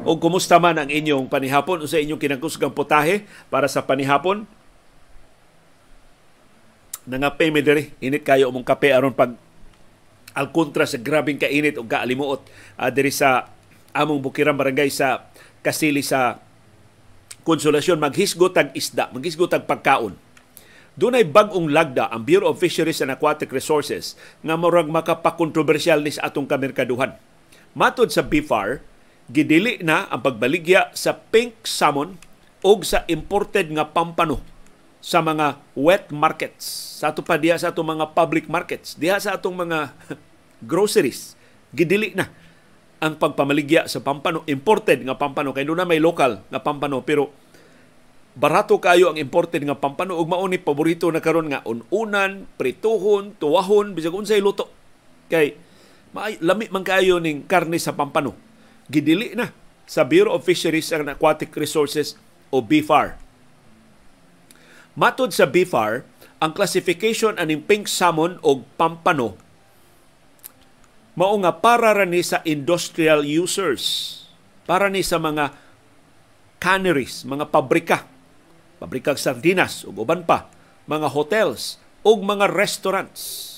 O 0.05 0.21
kumusta 0.21 0.61
man 0.61 0.77
ang 0.77 0.93
inyong 0.93 1.33
panihapon 1.33 1.81
o 1.81 1.89
sa 1.89 1.97
inyong 1.97 2.21
kinangkusgang 2.21 2.77
putahe 2.77 3.25
para 3.49 3.67
sa 3.67 3.83
panihapon? 3.89 4.45
Nangapay 7.09 7.49
mi 7.49 7.65
diri, 7.65 7.89
init 8.05 8.21
kayo 8.21 8.53
mong 8.53 8.69
kape 8.69 8.93
aron 8.93 9.17
pag 9.17 9.33
al 10.35 10.51
kontra 10.51 10.85
sa 10.85 10.99
grabing 10.99 11.39
kainit 11.39 11.79
o 11.79 11.87
kaalimuot 11.87 12.43
uh, 12.79 12.91
diri 12.91 13.15
sa 13.15 13.49
among 13.95 14.19
Bukirang 14.19 14.59
Barangay 14.59 14.91
sa 14.91 15.31
Kasili 15.63 16.03
sa 16.03 16.43
Konsolasyon 17.45 18.01
maghisgot 18.01 18.57
tag 18.57 18.73
isda, 18.73 19.13
maghisgot 19.13 19.53
tag 19.53 19.69
pagkaon. 19.69 20.17
Dunay 20.97 21.29
bag-ong 21.29 21.69
lagda 21.69 22.09
ang 22.09 22.25
Bureau 22.25 22.57
of 22.57 22.63
Fisheries 22.63 23.05
and 23.05 23.13
Aquatic 23.13 23.53
Resources 23.53 24.17
nga 24.41 24.57
murag 24.57 24.89
makapakontrobersyal 24.89 26.01
ni 26.01 26.15
sa 26.15 26.33
atong 26.33 26.49
kamerkaduhan. 26.49 27.21
Matod 27.77 28.09
sa 28.09 28.25
BFAR, 28.25 28.81
gidili 29.29 29.77
na 29.85 30.09
ang 30.09 30.25
pagbaligya 30.25 30.89
sa 30.97 31.21
pink 31.21 31.69
salmon 31.69 32.17
o 32.65 32.81
sa 32.81 33.05
imported 33.13 33.69
nga 33.77 33.93
pampano 33.93 34.54
sa 35.05 35.21
mga 35.21 35.61
wet 35.77 36.09
markets. 36.09 36.65
Sa 37.05 37.13
ato 37.13 37.21
pa 37.21 37.37
diha 37.37 37.61
sa 37.61 37.77
atong 37.77 37.85
mga 37.85 38.17
public 38.17 38.49
markets, 38.49 38.97
diha 38.97 39.21
sa 39.21 39.37
atong 39.37 39.53
mga 39.53 39.93
groceries. 40.71 41.37
Gidili 41.77 42.17
na 42.17 42.33
ang 43.05 43.21
pagpamaligya 43.21 43.85
sa 43.85 44.01
pampano, 44.01 44.49
imported 44.49 45.05
nga 45.05 45.21
pampano. 45.21 45.53
Kaya 45.53 45.69
na 45.69 45.85
may 45.85 46.01
local 46.01 46.41
nga 46.49 46.65
pampano, 46.65 47.05
pero 47.05 47.29
barato 48.33 48.81
kayo 48.81 49.13
ang 49.13 49.21
imported 49.21 49.61
nga 49.69 49.77
pampano 49.77 50.17
ug 50.17 50.25
mao 50.25 50.49
paborito 50.57 51.13
na 51.13 51.21
karon 51.21 51.53
nga 51.53 51.61
ununan, 51.69 52.49
prituhon, 52.57 53.37
tuwahon, 53.37 53.93
bisag 53.93 54.17
unsay 54.17 54.41
luto. 54.41 54.73
Kay 55.29 55.53
lami 56.41 56.73
man 56.73 56.87
kayo 56.87 57.21
ning 57.21 57.45
karne 57.45 57.77
sa 57.77 57.93
pampano 57.93 58.33
gidili 58.89 59.37
na 59.37 59.53
sa 59.85 60.07
Bureau 60.07 60.39
of 60.39 60.49
Fisheries 60.49 60.89
and 60.97 61.13
Aquatic 61.13 61.53
Resources 61.53 62.17
o 62.49 62.65
BFAR. 62.65 63.24
Matod 64.95 65.35
sa 65.35 65.51
BFAR, 65.51 66.07
ang 66.39 66.55
classification 66.55 67.35
aning 67.35 67.67
pink 67.67 67.91
salmon 67.91 68.39
o 68.47 68.63
pampano 68.79 69.35
mao 71.15 71.35
nga 71.39 71.55
para 71.55 71.95
ra 71.95 72.03
ni 72.03 72.27
sa 72.27 72.43
industrial 72.43 73.23
users, 73.23 74.19
para 74.67 74.91
ni 74.91 74.99
sa 74.99 75.15
mga 75.23 75.55
canneries, 76.59 77.23
mga 77.23 77.55
pabrika, 77.55 78.03
pabrikang 78.83 79.15
sardinas 79.15 79.87
ug 79.87 80.03
uban 80.03 80.27
pa, 80.27 80.51
mga 80.91 81.15
hotels 81.15 81.79
ug 82.03 82.27
mga 82.27 82.51
restaurants 82.51 83.55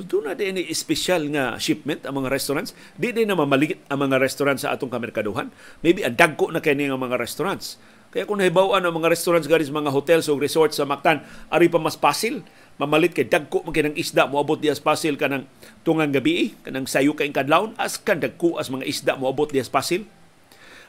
So 0.00 0.08
doon 0.08 0.32
na 0.32 0.38
din 0.38 0.56
special 0.72 1.28
nga 1.28 1.60
shipment 1.60 2.08
ang 2.08 2.24
mga 2.24 2.32
restaurants. 2.32 2.72
Di 2.96 3.12
din 3.12 3.28
na 3.28 3.36
mamaligit 3.36 3.84
ang 3.92 4.00
mga 4.00 4.16
restaurants 4.16 4.64
sa 4.64 4.72
atong 4.72 4.88
kamerkaduhan. 4.88 5.52
Maybe 5.84 6.00
ang 6.08 6.16
dagko 6.16 6.48
na 6.48 6.64
kini 6.64 6.88
ang 6.88 7.04
mga 7.04 7.20
restaurants. 7.20 7.76
Kaya 8.10 8.26
kung 8.26 8.42
nahibawan 8.42 8.82
ang 8.82 8.90
mga 8.90 9.14
restaurants 9.14 9.46
garis 9.46 9.70
mga 9.70 9.94
hotels 9.94 10.26
o 10.26 10.34
resorts 10.34 10.74
sa 10.74 10.82
Mactan, 10.82 11.22
ari 11.46 11.70
pa 11.70 11.78
mas 11.78 11.94
pasil. 11.94 12.42
Mamalit 12.74 13.14
kay 13.14 13.30
dagko 13.30 13.62
man 13.62 13.70
kinang 13.70 13.94
isda 13.94 14.26
moabot 14.26 14.58
dias 14.58 14.82
pasil 14.82 15.14
kanang 15.14 15.46
tungang 15.86 16.10
gabi 16.10 16.56
kanang 16.64 16.88
sayo 16.88 17.12
kay 17.12 17.28
kadlawon 17.28 17.76
as 17.76 18.00
kan 18.00 18.18
dagko 18.18 18.56
as 18.58 18.72
mga 18.72 18.88
isda 18.88 19.12
moabot 19.14 19.46
dias 19.46 19.70
pasil. 19.70 20.10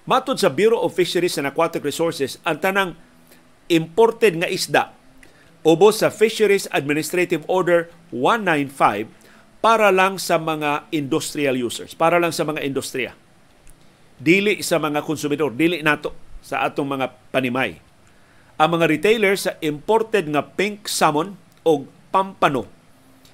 Matod 0.10 0.42
sa 0.42 0.50
Bureau 0.50 0.82
of 0.82 0.98
Fisheries 0.98 1.38
and 1.38 1.46
Aquatic 1.46 1.86
Resources, 1.86 2.42
ang 2.42 2.58
tanang 2.58 2.98
imported 3.70 4.42
nga 4.42 4.50
isda 4.50 4.90
ubos 5.62 6.02
sa 6.02 6.10
Fisheries 6.10 6.66
Administrative 6.74 7.46
Order 7.46 7.94
195 8.10 9.14
para 9.62 9.94
lang 9.94 10.18
sa 10.18 10.42
mga 10.42 10.90
industrial 10.90 11.54
users, 11.54 11.94
para 11.94 12.18
lang 12.18 12.34
sa 12.34 12.50
mga 12.50 12.66
industriya. 12.66 13.14
Dili 14.18 14.66
sa 14.66 14.82
mga 14.82 15.06
konsumidor, 15.06 15.54
dili 15.54 15.86
nato 15.86 16.31
sa 16.42 16.66
atong 16.66 16.98
mga 16.98 17.14
panimay. 17.30 17.80
Ang 18.58 18.78
mga 18.78 18.86
retailers 18.90 19.50
sa 19.50 19.58
imported 19.62 20.30
nga 20.30 20.44
pink 20.46 20.86
salmon 20.86 21.38
o 21.66 21.86
pampano 22.14 22.68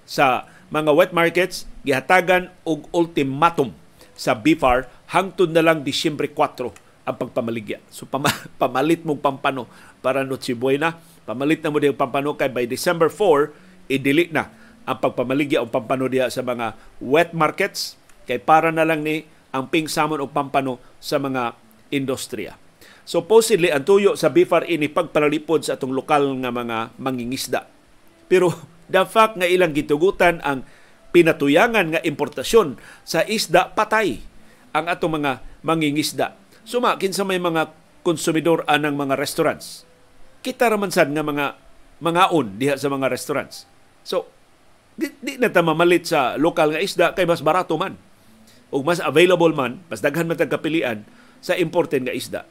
sa 0.07 0.47
mga 0.71 0.91
wet 0.95 1.11
markets 1.15 1.67
gihatagan 1.83 2.51
og 2.67 2.87
ultimatum 2.91 3.71
sa 4.15 4.35
BFAR 4.35 4.87
hangtod 5.11 5.51
na 5.51 5.63
lang 5.63 5.83
Disyembre 5.83 6.31
4 6.31 7.07
ang 7.07 7.15
pagpamaligya. 7.15 7.79
So 7.87 8.07
pamalit 8.61 9.07
mong 9.07 9.23
pampano 9.23 9.67
para 10.03 10.27
Noche 10.27 10.55
Buena 10.55 10.95
Pamalit 11.27 11.59
na 11.59 11.67
mo 11.67 11.83
din 11.83 11.91
pampano 11.91 12.39
kay 12.39 12.47
by 12.47 12.63
December 12.63 13.11
4, 13.11 13.91
i-delete 13.91 14.31
na 14.31 14.47
ang 14.87 14.95
pagpamaligya 15.03 15.59
o 15.59 15.67
pampano 15.67 16.07
diha 16.07 16.31
sa 16.31 16.39
mga 16.39 16.71
wet 17.03 17.35
markets 17.35 17.99
kay 18.23 18.39
para 18.39 18.71
na 18.71 18.87
lang 18.87 19.03
ni 19.03 19.27
ang 19.51 19.67
pink 19.67 19.91
salmon 19.91 20.23
o 20.23 20.31
pampano 20.31 20.79
sa 21.03 21.19
mga 21.19 21.51
industriya. 21.91 22.55
Supposedly, 23.07 23.71
ang 23.71 23.87
tuyo 23.87 24.19
sa 24.19 24.27
BFAR 24.27 24.67
ini 24.67 24.91
pagpalalipod 24.91 25.63
sa 25.63 25.79
atong 25.79 25.95
lokal 25.95 26.27
nga 26.43 26.51
mga 26.51 26.99
mangingisda. 26.99 27.71
Pero 28.27 28.51
the 28.91 29.07
fact 29.07 29.39
nga 29.39 29.47
ilang 29.47 29.71
gitugutan 29.71 30.43
ang 30.43 30.67
pinatuyangan 31.15 31.95
nga 31.95 32.01
importasyon 32.03 32.75
sa 33.07 33.23
isda 33.23 33.71
patay 33.71 34.19
ang 34.75 34.91
atong 34.91 35.23
mga 35.23 35.39
mangingisda. 35.63 36.35
Suma 36.67 36.99
kinsa 36.99 37.23
may 37.23 37.39
mga 37.39 37.71
konsumidor 38.03 38.67
anang 38.67 38.99
mga 38.99 39.15
restaurants 39.15 39.87
kita 40.47 40.71
raman 40.71 40.87
sad 40.95 41.11
nga 41.11 41.19
mga 41.27 41.59
mga 41.99 42.23
on 42.31 42.55
diha 42.55 42.79
sa 42.79 42.87
mga 42.87 43.11
restaurants. 43.11 43.67
So, 44.07 44.31
di, 44.95 45.11
di 45.19 45.35
na 45.35 45.51
ta 45.51 45.59
mamalit 45.59 46.07
sa 46.07 46.39
lokal 46.39 46.71
nga 46.71 46.79
isda 46.79 47.11
kay 47.11 47.27
mas 47.27 47.43
barato 47.43 47.75
man. 47.75 47.99
O 48.71 48.79
mas 48.79 49.03
available 49.03 49.51
man, 49.51 49.83
mas 49.91 49.99
daghan 49.99 50.23
man 50.23 50.39
kapilian 50.39 51.03
sa 51.43 51.59
imported 51.59 52.07
nga 52.07 52.15
isda. 52.15 52.47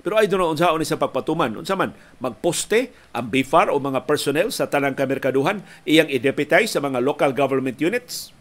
Pero 0.00 0.16
don't 0.24 0.40
know 0.40 0.52
unsa 0.52 0.72
ni 0.76 0.88
sa 0.88 0.96
pagpatuman. 0.96 1.52
Unsa 1.60 1.76
man 1.76 1.92
magposte 2.18 2.92
ang 3.12 3.28
BIFAR 3.28 3.68
o 3.68 3.76
mga 3.76 4.08
personnel 4.08 4.48
sa 4.48 4.66
tanang 4.66 4.96
kamerkaduhan 4.96 5.60
iyang 5.84 6.08
i-deputize 6.08 6.72
sa 6.72 6.80
mga 6.80 7.04
local 7.04 7.36
government 7.36 7.76
units 7.78 8.32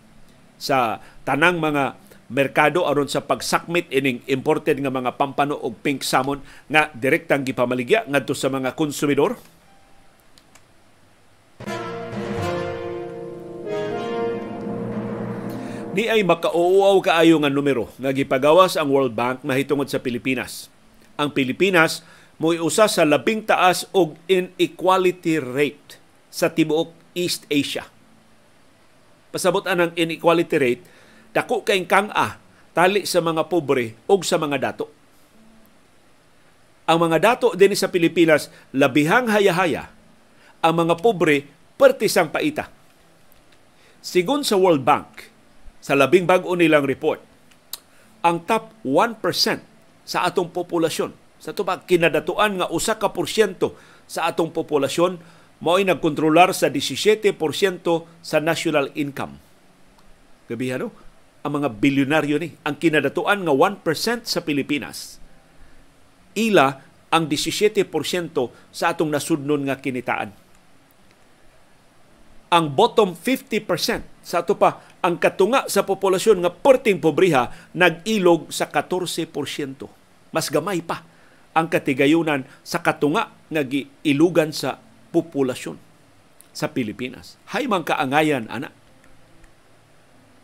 sa 0.60 1.00
tanang 1.24 1.60
mga 1.60 2.00
merkado 2.30 2.86
aron 2.86 3.10
sa 3.10 3.26
pagsakmit 3.26 3.90
ining 3.90 4.22
imported 4.30 4.78
nga 4.78 4.94
mga 4.94 5.18
pampano 5.18 5.58
og 5.58 5.82
pink 5.82 6.06
salmon 6.06 6.46
nga 6.70 6.94
direktang 6.94 7.42
gipamaligya 7.42 8.06
ngadto 8.06 8.38
sa 8.38 8.54
mga 8.54 8.78
konsumidor? 8.78 9.36
Ni 15.90 16.06
ay 16.06 16.22
makauuaw 16.22 17.02
kaayo 17.02 17.42
nga 17.42 17.50
numero 17.50 17.90
nga 17.98 18.14
gipagawas 18.14 18.78
ang 18.78 18.94
World 18.94 19.18
Bank 19.18 19.42
mahitungod 19.42 19.90
sa 19.90 19.98
Pilipinas. 19.98 20.70
Ang 21.20 21.36
Pilipinas 21.36 22.00
mo 22.40 22.56
usa 22.56 22.88
sa 22.88 23.04
labing 23.04 23.44
taas 23.44 23.84
og 23.92 24.16
inequality 24.32 25.44
rate 25.44 26.00
sa 26.32 26.48
tibuok 26.48 26.96
East 27.12 27.44
Asia. 27.52 27.84
Pasabot 29.30 29.68
ang 29.68 29.92
inequality 30.00 30.56
rate 30.56 30.84
dako 31.36 31.68
kay 31.68 31.84
kang-a 31.84 32.40
tali 32.72 33.04
sa 33.04 33.20
mga 33.20 33.52
pobre 33.52 34.00
o 34.08 34.16
sa 34.24 34.40
mga 34.40 34.58
dato. 34.58 34.88
Ang 36.90 37.06
mga 37.06 37.18
dato 37.22 37.54
din 37.54 37.76
sa 37.76 37.92
Pilipinas 37.92 38.50
labihang 38.74 39.30
hayahaya, 39.30 39.92
ang 40.64 40.74
mga 40.74 40.98
pobre 40.98 41.46
pertisang 41.78 42.34
paita. 42.34 42.72
Sigun 44.02 44.42
sa 44.42 44.58
World 44.58 44.82
Bank, 44.82 45.30
sa 45.84 45.94
labing 45.94 46.26
bag-o 46.26 46.56
nilang 46.58 46.88
report, 46.88 47.22
ang 48.26 48.42
top 48.48 48.74
1% 48.82 49.69
sa 50.10 50.26
atong 50.26 50.50
populasyon. 50.50 51.14
Sa 51.38 51.54
tubag 51.54 51.86
kinadatuan 51.86 52.58
nga 52.58 52.68
usa 52.74 52.98
ka 52.98 53.14
porsyento 53.14 53.78
sa 54.10 54.26
atong 54.26 54.50
populasyon 54.50 55.22
mao'y 55.62 55.86
nagkontrolar 55.86 56.50
sa 56.58 56.74
17% 56.74 57.38
sa 58.26 58.38
national 58.42 58.90
income. 58.98 59.38
Gabi 60.50 60.74
ano? 60.74 60.90
Ang 61.46 61.62
mga 61.62 61.70
bilyonaryo 61.78 62.36
ni, 62.42 62.58
ang 62.66 62.76
kinadatuan 62.76 63.46
nga 63.46 63.54
1% 63.54 64.28
sa 64.28 64.40
Pilipinas. 64.44 65.22
Ila 66.36 66.84
ang 67.14 67.24
17% 67.30 67.86
sa 68.74 68.86
atong 68.92 69.08
nasudnon 69.14 69.64
nga 69.70 69.80
kinitaan. 69.80 70.36
Ang 72.50 72.66
bottom 72.74 73.14
50% 73.14 74.26
sa 74.26 74.42
ato 74.42 74.58
pa 74.58 74.82
ang 75.06 75.22
katunga 75.22 75.70
sa 75.70 75.86
populasyon 75.86 76.44
nga 76.44 76.52
perting 76.52 76.98
pobriha 76.98 77.54
nag-ilog 77.78 78.50
sa 78.50 78.68
14%. 78.68 79.99
Mas 80.30 80.52
gamay 80.54 80.82
pa 80.86 81.06
ang 81.58 81.68
katigayunan 81.68 82.46
sa 82.62 82.80
katunga 82.80 83.34
nga 83.50 83.64
giilugan 83.66 84.54
sa 84.54 84.78
populasyon 85.10 85.78
sa 86.54 86.70
Pilipinas. 86.70 87.38
Hay 87.56 87.66
man 87.66 87.86
kaangayan 87.86 88.46
ana. 88.50 88.70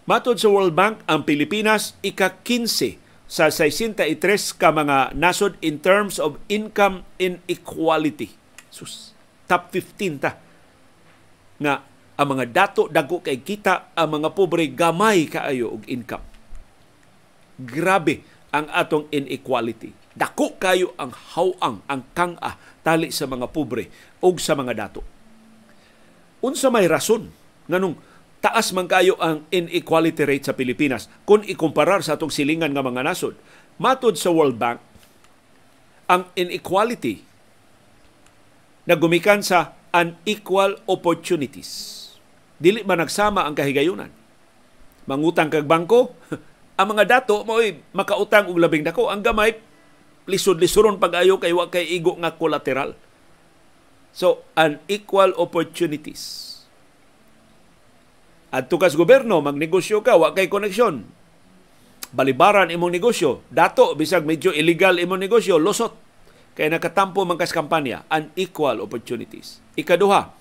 Matod 0.05 0.37
sa 0.37 0.53
World 0.53 0.77
Bank, 0.77 1.01
ang 1.09 1.25
Pilipinas 1.25 1.97
ika-15 2.05 3.01
sa 3.25 3.49
63 3.49 4.05
ka 4.53 4.69
mga 4.69 5.17
nasod 5.17 5.57
in 5.65 5.81
terms 5.81 6.21
of 6.21 6.37
income 6.45 7.01
inequality. 7.17 8.37
Sus, 8.69 9.17
top 9.49 9.73
15 9.73 10.21
ta 10.21 10.37
nga 11.57 11.81
ang 12.15 12.27
mga 12.31 12.45
dato 12.53 12.85
dago 12.87 13.19
kay 13.19 13.41
kita 13.41 13.97
ang 13.97 14.21
mga 14.21 14.29
pobre 14.37 14.69
gamay 14.71 15.25
kaayo 15.25 15.73
og 15.73 15.83
income. 15.89 16.23
Grabe 17.55 18.34
ang 18.55 18.71
atong 18.71 19.11
inequality. 19.11 19.91
Dako 20.15 20.55
kayo 20.55 20.95
ang 20.95 21.11
hawang, 21.11 21.83
ang 21.91 22.01
kang-a 22.15 22.55
tali 22.87 23.11
sa 23.11 23.27
mga 23.27 23.51
pobre 23.51 23.91
o 24.23 24.31
sa 24.39 24.55
mga 24.55 24.71
dato. 24.71 25.03
Unsa 26.39 26.71
may 26.71 26.87
rason 26.87 27.27
nganong 27.67 27.99
taas 28.39 28.71
man 28.71 28.87
kayo 28.87 29.19
ang 29.19 29.43
inequality 29.51 30.23
rate 30.23 30.47
sa 30.47 30.55
Pilipinas 30.55 31.11
kung 31.27 31.43
ikumparar 31.43 31.99
sa 31.99 32.15
atong 32.15 32.31
silingan 32.31 32.71
nga 32.71 32.85
mga 32.85 33.03
nasod. 33.03 33.35
Matod 33.75 34.15
sa 34.15 34.31
World 34.31 34.55
Bank, 34.55 34.79
ang 36.07 36.31
inequality 36.39 37.19
na 38.87 38.95
gumikan 38.95 39.43
sa 39.43 39.75
unequal 39.91 40.79
opportunities 40.87 42.05
dili 42.55 42.87
man 42.87 43.03
nagsama 43.03 43.43
ang 43.43 43.55
kahigayunan. 43.55 44.11
Mangutang 45.05 45.51
kag 45.51 45.67
bangko, 45.67 46.15
ang 46.75 46.87
mga 46.91 47.03
dato 47.07 47.47
mo 47.47 47.59
makautang 47.95 48.51
og 48.51 48.59
labing 48.59 48.83
dako, 48.83 49.07
ang 49.07 49.23
gamay 49.23 49.55
lisod-lisoron 50.27 50.99
pag-ayo 50.99 51.39
kay 51.39 51.55
wa 51.55 51.71
kay 51.71 51.87
igo 51.95 52.19
nga 52.19 52.35
collateral. 52.35 52.97
So, 54.15 54.47
unequal 54.55 55.35
opportunities. 55.39 56.51
At 58.51 58.71
tukas 58.71 58.95
gobyerno, 58.95 59.43
magnegosyo 59.43 59.99
ka, 60.03 60.15
wa 60.15 60.31
kay 60.31 60.47
koneksyon. 60.47 61.03
Balibaran 62.15 62.71
imong 62.71 62.95
negosyo. 62.95 63.43
Dato, 63.51 63.91
bisag 63.95 64.23
medyo 64.23 64.55
illegal 64.55 64.99
imong 64.99 65.19
negosyo, 65.19 65.59
losot. 65.59 65.91
Kaya 66.55 66.71
nakatampo 66.71 67.27
man 67.27 67.35
kas 67.35 67.51
kampanya, 67.51 68.07
unequal 68.07 68.79
opportunities. 68.79 69.59
Ikaduha, 69.75 70.31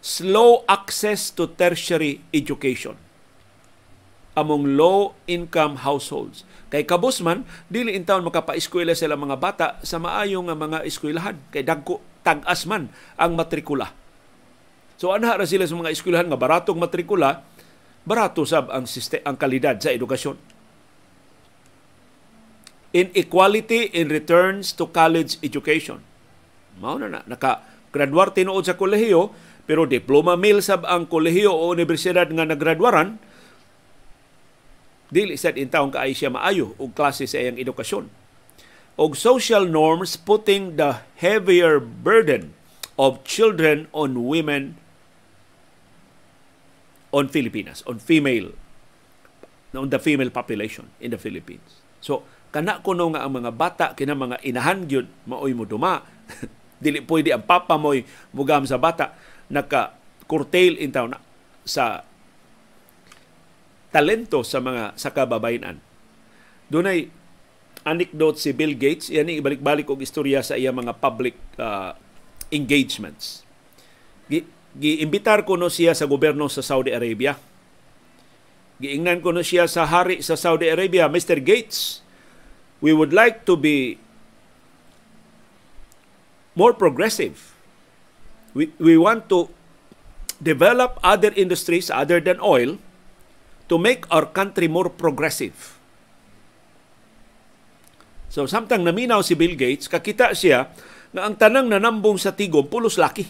slow 0.00 0.64
access 0.64 1.28
to 1.28 1.52
tertiary 1.52 2.24
education 2.32 3.07
among 4.38 4.78
low-income 4.78 5.82
households. 5.82 6.46
Kay 6.70 6.86
kabus 6.86 7.18
man, 7.24 7.42
dili 7.66 7.98
in 7.98 8.06
taon 8.06 8.22
makapa-eskwela 8.22 8.94
sila 8.94 9.18
mga 9.18 9.36
bata 9.42 9.66
sa 9.82 9.98
maayo 9.98 10.38
nga 10.46 10.54
mga 10.54 10.86
eskwelahan. 10.86 11.36
Kay 11.50 11.66
dagko 11.66 11.98
tag-as 12.22 12.68
man 12.70 12.92
ang 13.18 13.34
matrikula. 13.34 13.90
So 15.00 15.10
anha 15.10 15.34
ra 15.34 15.46
sila 15.48 15.66
sa 15.66 15.74
mga 15.74 15.90
eskwelahan 15.90 16.28
nga 16.30 16.38
baratong 16.38 16.78
matrikula, 16.78 17.42
barato 18.06 18.46
sab 18.46 18.70
ang 18.70 18.86
sistem, 18.86 19.24
ang 19.26 19.34
kalidad 19.34 19.80
sa 19.82 19.90
edukasyon. 19.90 20.36
Inequality 22.94 23.92
in 23.96 24.08
returns 24.08 24.72
to 24.72 24.88
college 24.88 25.36
education. 25.44 26.00
Mao 26.78 26.96
na 26.96 27.10
na 27.10 27.20
naka 27.26 27.64
graduar 27.90 28.32
tinuod 28.32 28.64
sa 28.64 28.76
kolehiyo 28.76 29.32
pero 29.68 29.84
diploma 29.84 30.32
mill 30.40 30.64
sab 30.64 30.88
ang 30.88 31.04
kolehiyo 31.04 31.52
o 31.52 31.68
universidad 31.68 32.24
nga 32.24 32.48
naggraduaran, 32.48 33.20
dili 35.08 35.40
sad 35.40 35.56
in 35.56 35.72
taong 35.72 35.92
kaay 35.92 36.12
siya 36.12 36.28
maayo 36.28 36.76
og 36.76 36.92
klase 36.92 37.24
sa 37.24 37.40
iyang 37.40 37.56
edukasyon. 37.56 38.08
Og 38.98 39.14
social 39.14 39.64
norms 39.64 40.18
putting 40.18 40.74
the 40.74 41.00
heavier 41.22 41.78
burden 41.78 42.52
of 42.98 43.22
children 43.22 43.86
on 43.94 44.26
women 44.26 44.74
on 47.14 47.30
Filipinas, 47.30 47.86
on 47.86 48.02
female 48.02 48.52
on 49.76 49.92
the 49.92 50.00
female 50.00 50.32
population 50.32 50.88
in 50.98 51.12
the 51.12 51.20
Philippines. 51.20 51.84
So, 52.00 52.24
kana 52.48 52.80
kuno 52.80 53.12
nga 53.12 53.28
ang 53.28 53.36
mga 53.36 53.52
bata 53.52 53.86
kina 53.92 54.16
mga 54.16 54.40
inahan 54.40 54.88
gyud 54.88 55.08
maoy 55.28 55.52
mo 55.52 55.68
duma. 55.68 56.00
Dili 56.82 57.02
pwede 57.04 57.34
ang 57.34 57.42
papa 57.42 57.74
mo'y 57.74 58.06
mugam 58.30 58.62
sa 58.64 58.78
bata 58.78 59.12
naka 59.50 59.98
curtail 60.30 60.78
in 60.78 60.94
town 60.94 61.12
sa 61.66 62.06
talento 63.88 64.44
sa 64.44 64.60
mga 64.60 64.96
sa 64.96 65.10
kababayan. 65.12 65.80
Dunay 66.68 67.08
anecdote 67.86 68.36
si 68.36 68.52
Bill 68.52 68.76
Gates, 68.76 69.08
yan 69.08 69.32
ibalik-balik 69.32 69.88
og 69.88 70.04
istorya 70.04 70.44
sa 70.44 70.60
iya 70.60 70.74
mga 70.74 70.92
public 71.00 71.38
uh, 71.56 71.96
engagements. 72.52 73.46
Gi, 74.28 74.44
giimbitar 74.76 75.48
ko 75.48 75.56
no 75.56 75.72
siya 75.72 75.96
sa 75.96 76.04
gobyerno 76.04 76.46
sa 76.52 76.60
Saudi 76.60 76.92
Arabia. 76.92 77.40
Giingnan 78.78 79.24
ko 79.24 79.32
no 79.32 79.40
siya 79.40 79.64
sa 79.64 79.88
hari 79.88 80.20
sa 80.20 80.36
Saudi 80.36 80.68
Arabia, 80.68 81.08
Mr. 81.08 81.40
Gates, 81.40 82.04
we 82.84 82.92
would 82.92 83.16
like 83.16 83.48
to 83.48 83.56
be 83.56 83.96
more 86.52 86.76
progressive 86.76 87.58
we, 88.54 88.72
we 88.78 88.98
want 88.98 89.28
to 89.28 89.48
develop 90.42 90.98
other 91.02 91.32
industries 91.38 91.90
other 91.90 92.20
than 92.20 92.40
oil 92.40 92.78
to 93.68 93.76
make 93.76 94.08
our 94.08 94.24
country 94.24 94.66
more 94.66 94.88
progressive. 94.88 95.76
So 98.28 98.44
samtang 98.44 98.84
naminaw 98.84 99.24
si 99.24 99.36
Bill 99.36 99.56
Gates, 99.56 99.88
kakita 99.88 100.32
siya 100.36 100.68
nga 101.12 101.24
ang 101.24 101.36
tanang 101.36 101.68
nanambong 101.68 102.20
sa 102.20 102.32
tigom 102.32 102.68
pulos 102.68 103.00
laki. 103.00 103.24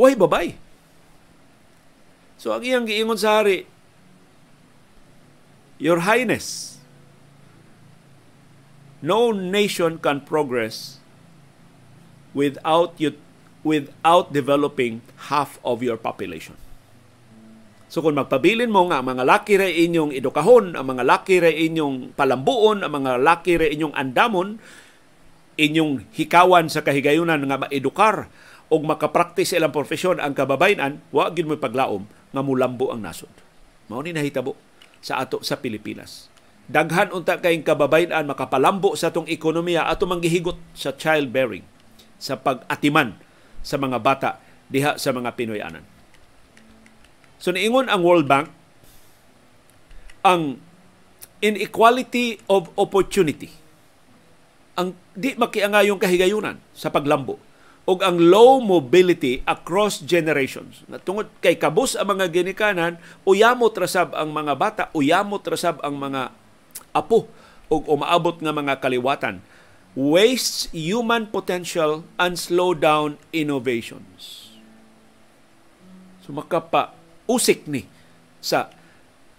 Why 0.00 0.16
babay? 0.16 0.56
So 2.40 2.56
ang 2.56 2.64
iyang 2.64 2.88
giingon 2.88 3.20
sa 3.20 3.44
hari, 3.44 3.68
Your 5.76 6.08
Highness, 6.08 6.80
no 9.04 9.32
nation 9.32 10.00
can 10.00 10.24
progress 10.24 11.00
without 12.32 12.96
you 12.96 13.16
without 13.60 14.32
developing 14.32 15.04
half 15.28 15.60
of 15.60 15.84
your 15.84 16.00
population. 16.00 16.56
So 17.90 18.06
kung 18.06 18.14
magpabilin 18.14 18.70
mo 18.70 18.86
nga 18.86 19.02
mga 19.02 19.26
laki 19.26 19.58
ra 19.58 19.66
inyong 19.66 20.14
edukahon, 20.14 20.78
ang 20.78 20.86
mga 20.94 21.02
laki 21.02 21.42
ra 21.42 21.50
inyong 21.50 22.14
palambuon, 22.14 22.86
ang 22.86 23.02
mga 23.02 23.18
laki 23.18 23.58
ra 23.58 23.66
inyong 23.66 23.98
andamon, 23.98 24.62
inyong 25.58 26.06
hikawan 26.14 26.70
sa 26.70 26.86
kahigayunan 26.86 27.42
nga 27.42 27.66
maedukar 27.66 28.30
o 28.70 28.78
makapraktis 28.78 29.50
ilang 29.58 29.74
profesyon 29.74 30.22
ang 30.22 30.38
kababayan, 30.38 31.02
wa 31.10 31.26
gid 31.34 31.50
mo 31.50 31.58
paglaom 31.58 32.06
nga 32.30 32.42
mulambo 32.46 32.94
ang 32.94 33.02
nasod. 33.02 33.34
Mao 33.90 33.98
ni 34.06 34.14
nahitabo 34.14 34.54
sa 35.02 35.18
ato 35.18 35.42
sa 35.42 35.58
Pilipinas. 35.58 36.30
Daghan 36.70 37.10
unta 37.10 37.42
kayong 37.42 37.66
kababayan 37.66 38.22
makapalambo 38.22 38.94
sa 38.94 39.10
atong 39.10 39.26
ekonomiya 39.26 39.90
ato 39.90 40.06
manggihigot 40.06 40.54
sa 40.78 40.94
childbearing 40.94 41.66
sa 42.22 42.38
pag-atiman 42.38 43.18
sa 43.66 43.74
mga 43.82 43.98
bata 43.98 44.38
diha 44.70 44.94
sa 44.94 45.10
mga 45.10 45.34
Pinoyanan. 45.34 45.99
So 47.40 47.50
niingon 47.50 47.88
ang 47.88 48.04
World 48.04 48.28
Bank 48.28 48.52
ang 50.20 50.60
inequality 51.40 52.36
of 52.52 52.68
opportunity 52.76 53.48
ang 54.76 54.92
di 55.16 55.32
makiangayong 55.36 55.96
kahigayunan 55.96 56.60
sa 56.76 56.92
paglambo 56.92 57.40
og 57.88 58.04
ang 58.04 58.20
low 58.20 58.60
mobility 58.60 59.40
across 59.48 59.98
generations. 60.04 60.84
Na 60.86 61.00
tungod 61.00 61.26
kay 61.42 61.58
kabus 61.58 61.98
ang 61.98 62.14
mga 62.14 62.30
ginikanan, 62.30 63.00
uyamot 63.26 63.74
rasab 63.74 64.14
ang 64.14 64.30
mga 64.30 64.52
bata, 64.54 64.82
uyamot 64.94 65.42
rasab 65.42 65.80
ang 65.82 65.96
mga 65.96 66.30
apo 66.94 67.26
og 67.72 67.82
umaabot 67.88 68.36
nga 68.38 68.52
mga 68.54 68.78
kaliwatan 68.78 69.42
wastes 69.94 70.70
human 70.70 71.26
potential 71.26 72.06
and 72.14 72.38
slow 72.38 72.70
down 72.70 73.18
innovations. 73.34 74.54
So 76.22 76.30
usik 77.30 77.70
ni 77.70 77.86
sa 78.42 78.74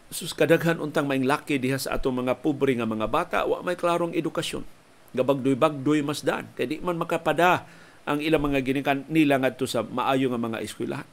sus 0.08 0.32
kadaghan 0.32 0.80
untang 0.80 1.08
maing 1.08 1.28
laki 1.28 1.60
diha 1.60 1.76
sa 1.76 2.00
atong 2.00 2.24
mga 2.24 2.40
pobre 2.40 2.72
nga 2.76 2.88
mga 2.88 3.08
bata 3.12 3.40
wa 3.44 3.60
may 3.60 3.76
klarong 3.76 4.16
edukasyon. 4.16 4.64
Gabagdoy-bagdoy 5.12 6.00
mas 6.08 6.24
daan 6.24 6.48
kay 6.56 6.68
di 6.72 6.76
man 6.80 6.96
makapada 6.96 7.68
ang 8.08 8.24
ilang 8.24 8.48
mga 8.48 8.64
ginikan 8.64 9.04
nila 9.12 9.40
ngadto 9.40 9.68
sa 9.68 9.84
maayo 9.84 10.32
nga 10.32 10.40
mga 10.40 10.64
eskwelahan. 10.64 11.08